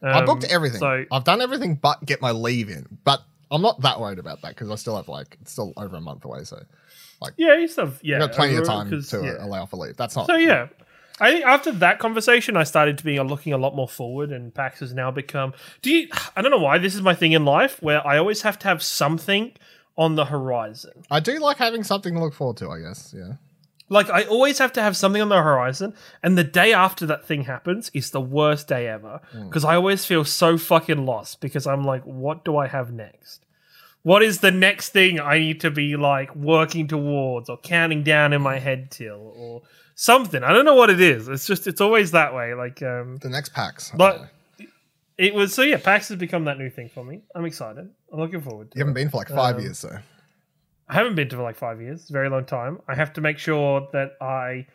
I 0.00 0.20
Um, 0.20 0.26
booked 0.26 0.44
everything. 0.44 0.78
So 0.78 1.04
I've 1.10 1.24
done 1.24 1.42
everything 1.42 1.74
but 1.74 2.04
get 2.06 2.22
my 2.22 2.30
leave 2.30 2.68
in, 2.68 2.98
but 3.04 3.22
I'm 3.50 3.62
not 3.62 3.80
that 3.80 4.00
worried 4.00 4.20
about 4.20 4.42
that 4.42 4.50
because 4.50 4.70
I 4.70 4.76
still 4.76 4.96
have 4.96 5.08
like 5.08 5.36
it's 5.40 5.52
still 5.52 5.72
over 5.76 5.96
a 5.96 6.00
month 6.00 6.24
away, 6.24 6.44
so 6.44 6.62
like 7.20 7.34
yeah, 7.36 7.56
you 7.56 7.68
still 7.68 7.86
have, 7.86 8.00
yeah, 8.02 8.18
got 8.18 8.32
plenty 8.32 8.56
of 8.56 8.64
time 8.64 8.90
to 8.90 9.22
yeah. 9.24 9.44
allow 9.44 9.66
for 9.66 9.76
leave. 9.76 9.96
That's 9.96 10.14
not. 10.14 10.26
So 10.26 10.36
yeah, 10.36 10.68
I 11.20 11.32
think 11.32 11.44
after 11.44 11.72
that 11.72 11.98
conversation, 11.98 12.56
I 12.56 12.64
started 12.64 12.98
to 12.98 13.04
be 13.04 13.18
looking 13.20 13.52
a 13.52 13.58
lot 13.58 13.74
more 13.74 13.88
forward, 13.88 14.30
and 14.30 14.54
PAX 14.54 14.80
has 14.80 14.92
now 14.92 15.10
become. 15.10 15.52
Do 15.82 15.90
you? 15.92 16.08
I 16.36 16.42
don't 16.42 16.50
know 16.50 16.58
why 16.58 16.78
this 16.78 16.94
is 16.94 17.02
my 17.02 17.14
thing 17.14 17.32
in 17.32 17.44
life, 17.44 17.80
where 17.82 18.06
I 18.06 18.18
always 18.18 18.42
have 18.42 18.58
to 18.60 18.68
have 18.68 18.82
something 18.82 19.52
on 19.96 20.14
the 20.16 20.24
horizon. 20.24 21.04
I 21.10 21.20
do 21.20 21.38
like 21.38 21.56
having 21.58 21.82
something 21.84 22.14
to 22.14 22.20
look 22.20 22.34
forward 22.34 22.56
to. 22.58 22.70
I 22.70 22.80
guess. 22.80 23.14
Yeah. 23.16 23.34
Like 23.90 24.08
I 24.08 24.22
always 24.24 24.58
have 24.58 24.72
to 24.74 24.82
have 24.82 24.96
something 24.96 25.20
on 25.20 25.28
the 25.28 25.42
horizon, 25.42 25.94
and 26.22 26.38
the 26.38 26.44
day 26.44 26.72
after 26.72 27.04
that 27.06 27.26
thing 27.26 27.44
happens 27.44 27.90
is 27.92 28.10
the 28.10 28.20
worst 28.20 28.66
day 28.68 28.88
ever 28.88 29.20
because 29.44 29.64
I 29.64 29.76
always 29.76 30.04
feel 30.06 30.24
so 30.24 30.56
fucking 30.56 31.04
lost 31.04 31.40
because 31.40 31.66
I'm 31.66 31.84
like, 31.84 32.02
what 32.04 32.44
do 32.44 32.56
I 32.56 32.66
have 32.66 32.92
next? 32.92 33.44
What 34.02 34.22
is 34.22 34.40
the 34.40 34.50
next 34.50 34.90
thing 34.90 35.20
I 35.20 35.38
need 35.38 35.60
to 35.60 35.70
be 35.70 35.96
like 35.96 36.34
working 36.34 36.88
towards 36.88 37.48
or 37.48 37.56
counting 37.58 38.02
down 38.02 38.32
in 38.32 38.40
my 38.42 38.58
head 38.58 38.90
till 38.90 39.32
or 39.36 39.62
something? 39.94 40.42
I 40.42 40.52
don't 40.52 40.64
know 40.64 40.74
what 40.74 40.90
it 40.90 41.00
is. 41.00 41.28
It's 41.28 41.46
just 41.46 41.66
it's 41.66 41.80
always 41.82 42.10
that 42.12 42.34
way. 42.34 42.54
Like 42.54 42.82
um, 42.82 43.18
The 43.18 43.28
next 43.30 43.52
packs. 43.52 43.92
but 43.94 44.28
it 45.18 45.34
was 45.34 45.54
so 45.54 45.62
yeah. 45.62 45.76
PAX 45.78 46.08
has 46.08 46.18
become 46.18 46.44
that 46.46 46.58
new 46.58 46.70
thing 46.70 46.88
for 46.88 47.04
me. 47.04 47.22
I'm 47.34 47.44
excited. 47.44 47.88
I'm 48.12 48.18
looking 48.18 48.40
forward. 48.40 48.70
to 48.72 48.78
you 48.78 48.80
haven't 48.80 48.92
it. 48.96 49.02
been 49.02 49.10
for 49.10 49.18
like 49.18 49.28
five 49.28 49.56
Um, 49.56 49.62
years, 49.62 49.78
so 49.78 49.96
I 50.88 50.94
haven't 50.94 51.14
been 51.14 51.28
to 51.30 51.36
for 51.36 51.42
like 51.42 51.56
five 51.56 51.80
years. 51.80 52.00
It's 52.02 52.10
a 52.10 52.12
very 52.12 52.28
long 52.28 52.44
time. 52.44 52.80
I 52.88 52.94
have 52.94 53.12
to 53.14 53.20
make 53.20 53.38
sure 53.38 53.88
that 53.92 54.12
I 54.20 54.66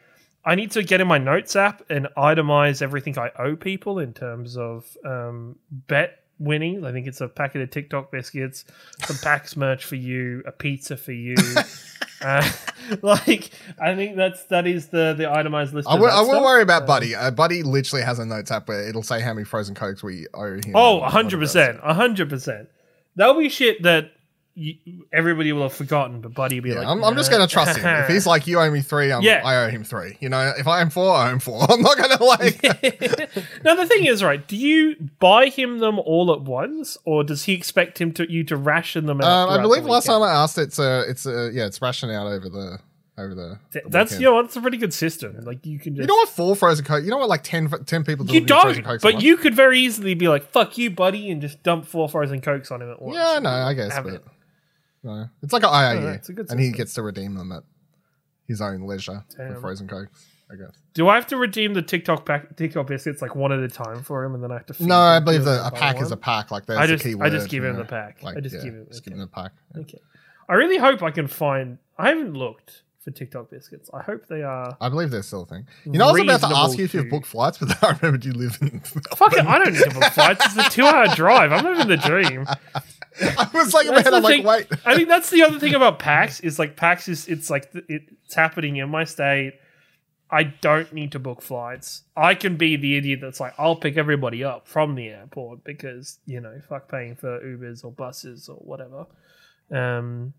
I 0.45 0.55
need 0.55 0.71
to 0.71 0.83
get 0.83 1.01
in 1.01 1.07
my 1.07 1.17
notes 1.17 1.55
app 1.55 1.83
and 1.89 2.07
itemize 2.17 2.81
everything 2.81 3.17
I 3.19 3.29
owe 3.37 3.55
people 3.55 3.99
in 3.99 4.13
terms 4.13 4.55
of 4.57 4.95
um, 5.05 5.57
bet 5.69 6.23
winnings. 6.39 6.83
I 6.83 6.91
think 6.91 7.07
it's 7.07 7.21
a 7.21 7.27
packet 7.27 7.61
of 7.61 7.69
Tic 7.71 7.89
Toc 7.89 8.11
biscuits, 8.11 8.65
some 9.05 9.17
PAX 9.17 9.55
merch 9.55 9.85
for 9.85 9.95
you, 9.95 10.41
a 10.45 10.51
pizza 10.51 10.97
for 10.97 11.11
you. 11.11 11.35
uh, 12.21 12.49
like 13.01 13.51
I 13.79 13.95
think 13.95 14.15
that's 14.15 14.43
that 14.45 14.65
is 14.67 14.87
the 14.87 15.13
the 15.17 15.29
itemized 15.31 15.73
list. 15.73 15.87
I 15.87 15.95
will, 15.95 16.07
I 16.07 16.21
will 16.21 16.41
worry 16.43 16.61
about 16.63 16.83
Uh, 16.83 16.87
Buddy. 16.87 17.15
Uh, 17.15 17.31
Buddy 17.31 17.63
literally 17.63 18.03
has 18.03 18.19
a 18.19 18.25
notes 18.25 18.51
app 18.51 18.67
where 18.67 18.87
it'll 18.87 19.03
say 19.03 19.21
how 19.21 19.33
many 19.33 19.45
frozen 19.45 19.75
cokes 19.75 20.01
we 20.03 20.27
owe 20.33 20.55
him. 20.55 20.73
Oh, 20.75 21.01
hundred 21.01 21.39
percent, 21.39 21.79
hundred 21.79 22.29
percent. 22.29 22.69
That'll 23.15 23.37
be 23.37 23.49
shit 23.49 23.83
that 23.83 24.11
you, 24.59 25.05
everybody 25.13 25.53
will 25.53 25.63
have 25.63 25.73
forgotten, 25.73 26.19
but 26.21 26.33
Buddy 26.33 26.59
will 26.59 26.63
be 26.65 26.69
Yeah, 26.71 26.79
like, 26.79 26.87
I'm, 26.87 27.03
I'm 27.03 27.15
just 27.15 27.31
going 27.31 27.41
to 27.41 27.51
trust 27.51 27.77
him. 27.79 27.87
If 28.03 28.07
he's 28.09 28.27
like, 28.33 28.45
you 28.45 28.59
owe 28.59 28.69
me 28.69 28.81
three, 28.81 29.11
I'm, 29.11 29.21
Yeah. 29.21 29.41
I 29.43 29.65
owe 29.65 29.69
him 29.69 29.83
three. 29.83 30.17
You 30.19 30.29
know, 30.29 30.53
if 30.57 30.67
I 30.67 30.81
owe 30.83 30.89
four, 30.89 31.13
I 31.15 31.31
owe 31.31 31.39
four. 31.39 31.61
I'm 31.69 31.81
not 31.81 31.97
going 31.97 32.17
to 32.17 32.23
like. 32.23 32.61
now 33.63 33.75
the 33.75 33.85
thing 33.87 34.05
is, 34.05 34.21
right? 34.23 34.45
Do 34.45 34.57
you 34.57 34.95
buy 35.19 35.47
him 35.47 35.79
them 35.79 35.97
all 35.99 36.31
at 36.33 36.41
once, 36.41 36.97
or 37.05 37.23
does 37.23 37.43
he 37.45 37.53
expect 37.53 37.99
him 37.99 38.11
to 38.13 38.29
you 38.31 38.43
to 38.45 38.57
ration 38.57 39.05
them 39.05 39.21
out? 39.21 39.49
Um, 39.49 39.59
I 39.59 39.61
believe 39.61 39.83
the 39.83 39.89
last 39.89 40.05
time? 40.07 40.21
I 40.21 40.31
asked, 40.31 40.57
it's 40.57 40.77
a, 40.79 41.05
it's 41.07 41.25
uh, 41.25 41.49
yeah, 41.53 41.65
it's 41.65 41.81
rationed 41.81 42.11
out 42.11 42.27
over 42.27 42.49
the 42.49 42.79
over 43.17 43.35
the. 43.35 43.59
Th- 43.73 43.83
the 43.83 43.89
that's 43.89 44.11
weekend. 44.11 44.21
you 44.23 44.29
know 44.31 44.41
that's 44.41 44.55
a 44.55 44.61
pretty 44.61 44.77
good 44.77 44.93
system. 44.93 45.37
Like 45.43 45.65
you 45.65 45.77
can 45.77 45.95
just 45.95 46.01
You 46.03 46.07
know 46.07 46.15
what? 46.15 46.29
four 46.29 46.55
frozen 46.55 46.85
coke. 46.85 47.03
You 47.03 47.09
know 47.11 47.17
what? 47.17 47.29
like 47.29 47.43
10, 47.43 47.69
10 47.85 48.03
people. 48.05 48.25
you 48.27 48.41
don't, 48.41 48.83
cokes 48.83 49.03
but 49.03 49.21
you 49.21 49.35
could 49.37 49.53
very 49.55 49.79
easily 49.79 50.13
be 50.13 50.27
like, 50.29 50.49
"Fuck 50.51 50.77
you, 50.77 50.89
buddy," 50.89 51.29
and 51.29 51.41
just 51.41 51.61
dump 51.63 51.85
four 51.85 52.07
frozen 52.09 52.39
cokes 52.41 52.71
on 52.71 52.81
him 52.81 52.89
at 52.91 53.01
once. 53.01 53.15
Yeah, 53.15 53.39
no, 53.39 53.49
I 53.49 53.73
guess, 53.73 53.93
but. 54.01 54.23
No, 55.03 55.27
it's 55.41 55.53
like 55.53 55.63
an 55.63 55.69
IOU. 55.69 56.07
It's 56.09 56.29
a 56.29 56.33
good 56.33 56.49
and 56.51 56.59
he 56.59 56.67
system. 56.67 56.77
gets 56.77 56.93
to 56.95 57.01
redeem 57.03 57.35
them 57.35 57.51
at 57.51 57.63
his 58.47 58.61
own 58.61 58.81
leisure 58.81 59.23
Damn. 59.37 59.49
with 59.49 59.61
frozen 59.61 59.87
cokes. 59.87 60.25
I 60.51 60.55
guess. 60.55 60.71
Do 60.95 61.07
I 61.07 61.13
have 61.15 61.27
to 61.27 61.37
redeem 61.37 61.75
the 61.75 61.83
Tic 61.83 62.05
Toc 62.05 62.25
pack, 62.25 62.55
Tic 62.57 62.73
Toc 62.73 62.87
biscuits 62.87 63.21
like 63.21 63.35
one 63.35 63.51
at 63.51 63.59
a 63.59 63.67
time 63.67 64.01
for 64.01 64.23
him, 64.25 64.33
and 64.33 64.43
then 64.43 64.51
I 64.51 64.55
have 64.55 64.65
to? 64.65 64.83
No, 64.83 64.97
I 64.97 65.19
believe 65.19 65.43
that 65.45 65.63
a 65.65 65.71
pack 65.71 66.01
is 66.01 66.11
a 66.11 66.17
pack. 66.17 66.49
Like 66.49 66.65
that's 66.65 66.79
I 66.79 66.87
just- 66.87 67.03
the 67.03 67.15
I 67.21 67.29
just 67.29 67.49
give 67.49 67.63
him 67.63 67.73
the 67.75 67.83
know? 67.83 67.85
pack. 67.87 68.17
I 68.25 68.39
just 68.41 68.55
yeah, 68.55 68.63
give 68.63 68.73
him- 68.73 68.85
Just 68.87 69.01
okay. 69.01 69.11
give 69.11 69.13
him 69.13 69.19
the 69.19 69.27
pack. 69.27 69.51
Okay. 69.77 69.99
I 70.49 70.53
really 70.55 70.77
hope 70.77 71.03
I 71.03 71.11
can 71.11 71.27
find. 71.27 71.77
I 71.99 72.09
haven't 72.09 72.33
looked 72.33 72.81
for 73.03 73.11
Tic 73.11 73.29
Toc 73.31 73.51
biscuits. 73.51 73.91
I 73.93 74.01
hope 74.01 74.25
they 74.27 74.41
are. 74.41 74.75
I 74.81 74.89
believe 74.89 75.11
they're 75.11 75.21
still 75.21 75.43
a 75.43 75.45
thing. 75.45 75.67
You 75.85 75.91
know, 75.99 76.07
I 76.09 76.11
was 76.13 76.21
about 76.23 76.41
to 76.49 76.57
ask 76.57 76.77
you 76.79 76.85
if 76.85 76.95
you've 76.95 77.09
booked 77.11 77.27
flights, 77.27 77.59
but 77.59 77.81
I 77.83 77.91
remembered 77.91 78.25
you 78.25 78.33
live 78.33 78.57
in. 78.61 78.79
Fuck 79.15 79.33
it, 79.33 79.45
I 79.45 79.59
don't 79.63 79.71
need 79.73 79.83
to 79.83 79.91
book 79.91 80.11
flights. 80.13 80.43
It's 80.47 80.57
a 80.67 80.69
two-hour 80.71 81.07
drive. 81.15 81.51
I'm 81.51 81.63
living 81.63 81.87
the 81.87 81.97
dream. 81.97 82.47
I 83.21 83.49
was 83.53 83.73
like, 83.73 83.87
my 83.87 83.93
That's 84.01 84.05
head, 84.05 84.13
I'm 84.13 84.23
like, 84.23 84.43
wait. 84.45 84.67
I 84.85 84.95
think 84.95 85.07
that's 85.09 85.29
the 85.29 85.43
other 85.43 85.59
thing 85.59 85.73
about 85.75 85.99
PAX 85.99 86.39
is 86.39 86.57
like 86.59 86.75
PAX 86.75 87.07
is 87.07 87.27
it's 87.27 87.49
like 87.49 87.69
it's 87.87 88.35
happening 88.35 88.77
in 88.77 88.89
my 88.89 89.03
state. 89.03 89.53
I 90.31 90.43
don't 90.43 90.93
need 90.93 91.11
to 91.13 91.19
book 91.19 91.41
flights. 91.41 92.03
I 92.15 92.35
can 92.35 92.55
be 92.55 92.75
the 92.75 92.95
idiot 92.97 93.19
that's 93.19 93.39
like, 93.39 93.53
I'll 93.57 93.75
pick 93.75 93.97
everybody 93.97 94.43
up 94.43 94.67
from 94.67 94.93
the 94.93 95.07
airport 95.09 95.63
because 95.63 96.19
you 96.27 96.39
know, 96.39 96.61
fuck 96.69 96.87
paying 96.89 97.15
for 97.15 97.39
Ubers 97.39 97.83
or 97.83 97.91
buses 97.91 98.47
or 98.47 98.57
whatever. 98.57 99.07
Um, 99.71 100.33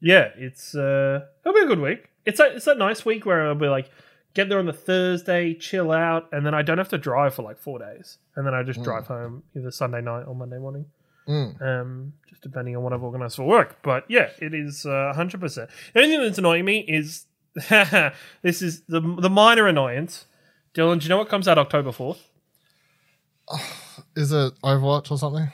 yeah, 0.00 0.30
it's 0.36 0.74
uh, 0.74 1.26
it'll 1.44 1.54
be 1.54 1.60
a 1.60 1.66
good 1.66 1.80
week. 1.80 2.08
It's 2.24 2.40
a 2.40 2.56
it's 2.56 2.66
a 2.66 2.74
nice 2.74 3.04
week 3.04 3.26
where 3.26 3.46
I'll 3.46 3.54
be 3.54 3.68
like, 3.68 3.90
get 4.34 4.48
there 4.48 4.58
on 4.58 4.66
the 4.66 4.72
Thursday, 4.72 5.54
chill 5.54 5.92
out, 5.92 6.28
and 6.32 6.44
then 6.46 6.54
I 6.54 6.62
don't 6.62 6.78
have 6.78 6.88
to 6.90 6.98
drive 6.98 7.34
for 7.34 7.42
like 7.42 7.58
four 7.58 7.78
days, 7.78 8.18
and 8.36 8.46
then 8.46 8.54
I 8.54 8.62
just 8.62 8.80
Mm. 8.80 8.84
drive 8.84 9.06
home 9.06 9.42
either 9.56 9.70
Sunday 9.70 10.00
night 10.00 10.22
or 10.24 10.34
Monday 10.34 10.58
morning 10.58 10.86
Mm. 11.28 11.62
um, 11.62 12.12
just 12.28 12.42
depending 12.42 12.76
on 12.76 12.82
what 12.82 12.92
I've 12.92 13.02
organised 13.02 13.36
for 13.36 13.44
work. 13.44 13.78
But 13.82 14.04
yeah, 14.08 14.30
it 14.40 14.52
is 14.54 14.84
uh, 14.84 15.12
100%. 15.16 15.38
The 15.38 15.68
only 16.00 16.08
thing 16.16 16.20
that's 16.22 16.38
annoying 16.38 16.64
me 16.64 16.80
is 16.80 17.26
this 17.54 18.62
is 18.62 18.82
the, 18.88 19.00
the 19.00 19.30
minor 19.30 19.66
annoyance. 19.68 20.26
Dylan, 20.74 20.98
do 21.00 21.04
you 21.04 21.08
know 21.10 21.18
what 21.18 21.28
comes 21.28 21.46
out 21.46 21.58
October 21.58 21.90
4th? 21.90 22.18
Is 24.16 24.32
it 24.32 24.54
Overwatch 24.62 25.10
or 25.10 25.18
something? 25.18 25.50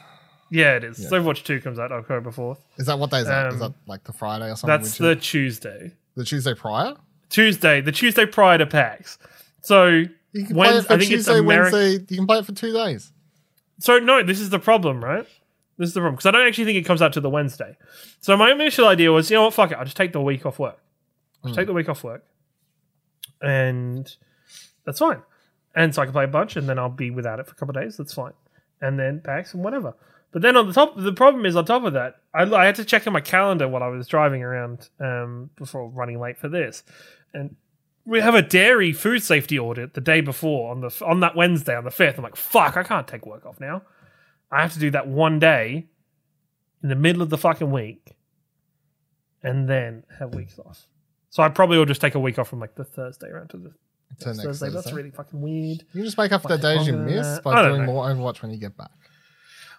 Yeah, 0.50 0.76
it 0.76 0.84
is. 0.84 0.98
Yeah. 1.00 1.08
Overwatch 1.10 1.44
2 1.44 1.60
comes 1.60 1.78
out 1.78 1.92
October 1.92 2.30
4th. 2.30 2.58
Is 2.78 2.86
that 2.86 2.98
what 2.98 3.10
day 3.10 3.18
is 3.20 3.26
that? 3.26 3.48
Is 3.48 3.54
Um, 3.54 3.60
that 3.60 3.72
like 3.86 4.04
the 4.04 4.12
Friday 4.12 4.46
or 4.50 4.56
something? 4.56 4.68
That's 4.80 4.96
the 4.98 5.16
Tuesday. 5.16 5.92
the 6.14 6.24
Tuesday 6.24 6.54
prior. 6.54 6.94
Tuesday, 7.28 7.80
the 7.80 7.92
Tuesday 7.92 8.24
prior 8.26 8.56
to 8.58 8.66
PAX. 8.66 9.18
So, 9.60 9.86
You 10.32 10.46
can 10.46 10.54
play 10.54 10.68
it 10.68 10.86
for 10.86 10.94
I 10.94 10.98
think 10.98 11.10
it's 11.12 11.26
Tuesday, 11.26 11.32
Ameri- 11.40 11.46
Wednesday. 11.46 11.92
You 12.08 12.16
can 12.16 12.26
play 12.26 12.38
it 12.38 12.46
for 12.46 12.52
two 12.52 12.72
days. 12.72 13.12
so 13.80 13.98
no, 13.98 14.22
this 14.22 14.40
is 14.40 14.48
the 14.50 14.58
problem, 14.58 15.04
right? 15.04 15.26
This 15.78 15.88
is 15.88 15.94
the 15.94 16.00
problem 16.00 16.16
because 16.16 16.26
I 16.26 16.32
don't 16.32 16.46
actually 16.46 16.64
think 16.64 16.76
it 16.78 16.84
comes 16.86 17.00
out 17.00 17.12
to 17.14 17.20
the 17.20 17.30
Wednesday. 17.30 17.76
So 18.20 18.36
my 18.36 18.50
initial 18.50 18.86
idea 18.88 19.12
was, 19.12 19.30
you 19.30 19.36
know 19.36 19.44
what, 19.44 19.54
fuck 19.54 19.70
it, 19.70 19.78
I'll 19.78 19.84
just 19.84 19.96
take 19.96 20.12
the 20.12 20.20
week 20.20 20.44
off 20.44 20.58
work. 20.58 20.78
I'll 21.44 21.48
just 21.50 21.54
Hmm. 21.54 21.60
take 21.60 21.66
the 21.68 21.72
week 21.72 21.88
off 21.88 22.02
work, 22.02 22.24
and 23.40 24.10
that's 24.84 24.98
fine. 24.98 25.22
And 25.74 25.94
so 25.94 26.02
I 26.02 26.06
can 26.06 26.12
play 26.12 26.24
a 26.24 26.28
bunch, 26.28 26.56
and 26.56 26.68
then 26.68 26.78
I'll 26.78 26.88
be 26.88 27.10
without 27.10 27.38
it 27.40 27.46
for 27.46 27.52
a 27.52 27.54
couple 27.54 27.76
of 27.76 27.82
days. 27.82 27.96
That's 27.96 28.12
fine. 28.14 28.32
And 28.80 28.98
then 28.98 29.20
packs 29.20 29.54
and 29.54 29.62
whatever. 29.62 29.94
But 30.32 30.42
then 30.42 30.56
on 30.56 30.66
the 30.66 30.72
top, 30.72 30.94
the 30.96 31.12
problem 31.12 31.46
is 31.46 31.56
on 31.56 31.64
top 31.64 31.84
of 31.84 31.92
that, 31.94 32.16
I, 32.34 32.42
I 32.42 32.66
had 32.66 32.74
to 32.76 32.84
check 32.84 33.06
in 33.06 33.12
my 33.12 33.20
calendar 33.20 33.68
while 33.68 33.82
I 33.82 33.88
was 33.88 34.06
driving 34.08 34.42
around 34.42 34.88
um, 35.00 35.50
before 35.56 35.88
running 35.88 36.18
late 36.20 36.36
for 36.38 36.48
this, 36.48 36.82
and 37.32 37.56
we 38.04 38.20
have 38.20 38.34
a 38.34 38.42
dairy 38.42 38.92
food 38.92 39.22
safety 39.22 39.58
audit 39.58 39.94
the 39.94 40.00
day 40.00 40.20
before 40.20 40.70
on 40.70 40.80
the 40.80 41.02
on 41.06 41.20
that 41.20 41.36
Wednesday 41.36 41.76
on 41.76 41.84
the 41.84 41.90
fifth. 41.90 42.18
I'm 42.18 42.24
like, 42.24 42.36
fuck, 42.36 42.76
I 42.76 42.82
can't 42.82 43.06
take 43.06 43.24
work 43.26 43.46
off 43.46 43.60
now. 43.60 43.82
I 44.50 44.62
have 44.62 44.72
to 44.72 44.78
do 44.78 44.90
that 44.92 45.06
one 45.08 45.38
day 45.38 45.86
in 46.82 46.88
the 46.88 46.96
middle 46.96 47.22
of 47.22 47.30
the 47.30 47.38
fucking 47.38 47.70
week, 47.70 48.16
and 49.42 49.68
then 49.68 50.04
have 50.18 50.34
weeks 50.34 50.58
off. 50.58 50.86
So 51.30 51.42
I 51.42 51.48
probably 51.48 51.78
will 51.78 51.84
just 51.84 52.00
take 52.00 52.14
a 52.14 52.20
week 52.20 52.38
off 52.38 52.48
from 52.48 52.60
like 52.60 52.74
the 52.74 52.84
Thursday 52.84 53.28
around 53.28 53.48
to 53.50 53.58
the 53.58 53.72
next 54.24 54.42
Thursday. 54.42 54.70
That's 54.70 54.92
really 54.92 55.10
fucking 55.10 55.40
weird. 55.40 55.84
You 55.92 56.02
just 56.02 56.16
make 56.18 56.32
up 56.32 56.42
for 56.42 56.48
the 56.48 56.58
days 56.58 56.86
you 56.86 56.94
miss 56.94 57.40
by 57.40 57.68
doing 57.68 57.82
know. 57.82 57.86
more 57.86 58.04
Overwatch 58.06 58.42
when 58.42 58.50
you 58.50 58.58
get 58.58 58.76
back. 58.76 58.90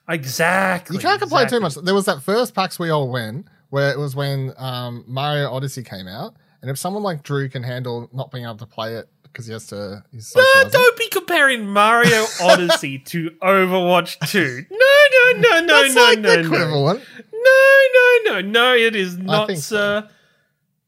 Exactly. 0.08 0.96
You 0.96 1.02
can't 1.02 1.20
complain 1.20 1.48
too 1.48 1.60
much. 1.60 1.76
There 1.76 1.94
was 1.94 2.06
that 2.06 2.24
first 2.24 2.56
PAX 2.56 2.80
we 2.80 2.90
all 2.90 3.10
went 3.10 3.48
where 3.70 3.92
it 3.92 4.00
was 4.00 4.16
when 4.16 4.54
um, 4.58 5.04
Mario 5.08 5.52
Odyssey 5.52 5.84
came 5.84 6.08
out, 6.08 6.36
and 6.62 6.72
if 6.72 6.78
someone 6.78 7.04
like 7.04 7.24
Drew 7.24 7.48
can 7.50 7.64
handle 7.64 8.10
not 8.12 8.32
being 8.32 8.44
able 8.44 8.58
to 8.58 8.66
play 8.66 8.96
it 8.96 9.08
because 9.24 9.46
he 9.46 9.54
has 9.54 9.68
to, 9.68 10.04
he's 10.12 10.34
No, 10.36 10.44
don't 10.70 10.89
comparing 11.30 11.68
Mario 11.68 12.26
Odyssey 12.42 13.00
to 13.00 13.32
Overwatch 13.42 14.18
2. 14.30 14.66
No, 14.72 14.78
no, 14.78 15.40
no, 15.40 15.60
no, 15.66 15.82
That's 15.84 15.96
no, 15.96 16.02
like 16.04 16.20
no, 16.20 16.30
the 16.30 16.42
no. 16.44 16.48
equivalent. 16.48 17.04
No, 17.34 17.88
no, 17.94 18.20
no, 18.26 18.42
no, 18.42 18.76
it 18.76 18.96
is 18.96 19.18
not, 19.18 19.48
think 19.48 19.60
so. 19.60 19.76
sir. 19.76 20.10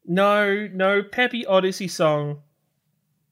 No, 0.06 0.68
no 0.74 1.04
peppy 1.04 1.46
Odyssey 1.46 1.88
song 1.88 2.42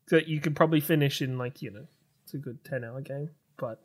that 0.09 0.27
you 0.27 0.39
could 0.39 0.55
probably 0.55 0.79
finish 0.79 1.21
in, 1.21 1.37
like, 1.37 1.61
you 1.61 1.71
know, 1.71 1.85
it's 2.23 2.33
a 2.33 2.37
good 2.37 2.63
10 2.63 2.83
hour 2.83 3.01
game, 3.01 3.29
but 3.57 3.81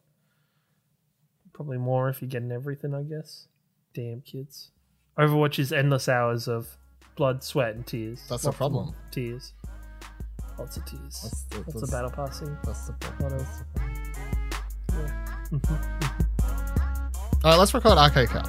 probably 1.52 1.78
more 1.78 2.08
if 2.08 2.20
you're 2.20 2.28
getting 2.28 2.52
everything, 2.52 2.94
I 2.94 3.02
guess. 3.02 3.48
Damn 3.94 4.20
kids. 4.20 4.70
Overwatch 5.18 5.58
is 5.58 5.72
endless 5.72 6.08
hours 6.08 6.48
of 6.48 6.76
blood, 7.16 7.42
sweat, 7.42 7.74
and 7.74 7.86
tears. 7.86 8.18
That's 8.28 8.42
the 8.42 8.48
Lots 8.48 8.54
of 8.54 8.56
problem. 8.56 8.94
Tears. 9.10 9.52
Lots 10.58 10.76
of 10.76 10.84
tears. 10.84 11.20
That's 11.22 11.42
the- 11.44 11.58
that's- 11.58 11.82
of 11.82 11.90
battle 11.90 12.10
passing. 12.10 12.56
That's 12.64 12.86
the. 12.86 12.92
What? 13.18 13.32
Yeah. 14.92 15.10
All 17.44 17.50
right, 17.50 17.58
let's 17.58 17.74
record 17.74 17.98
Arcade 17.98 18.28
Couch. 18.28 18.46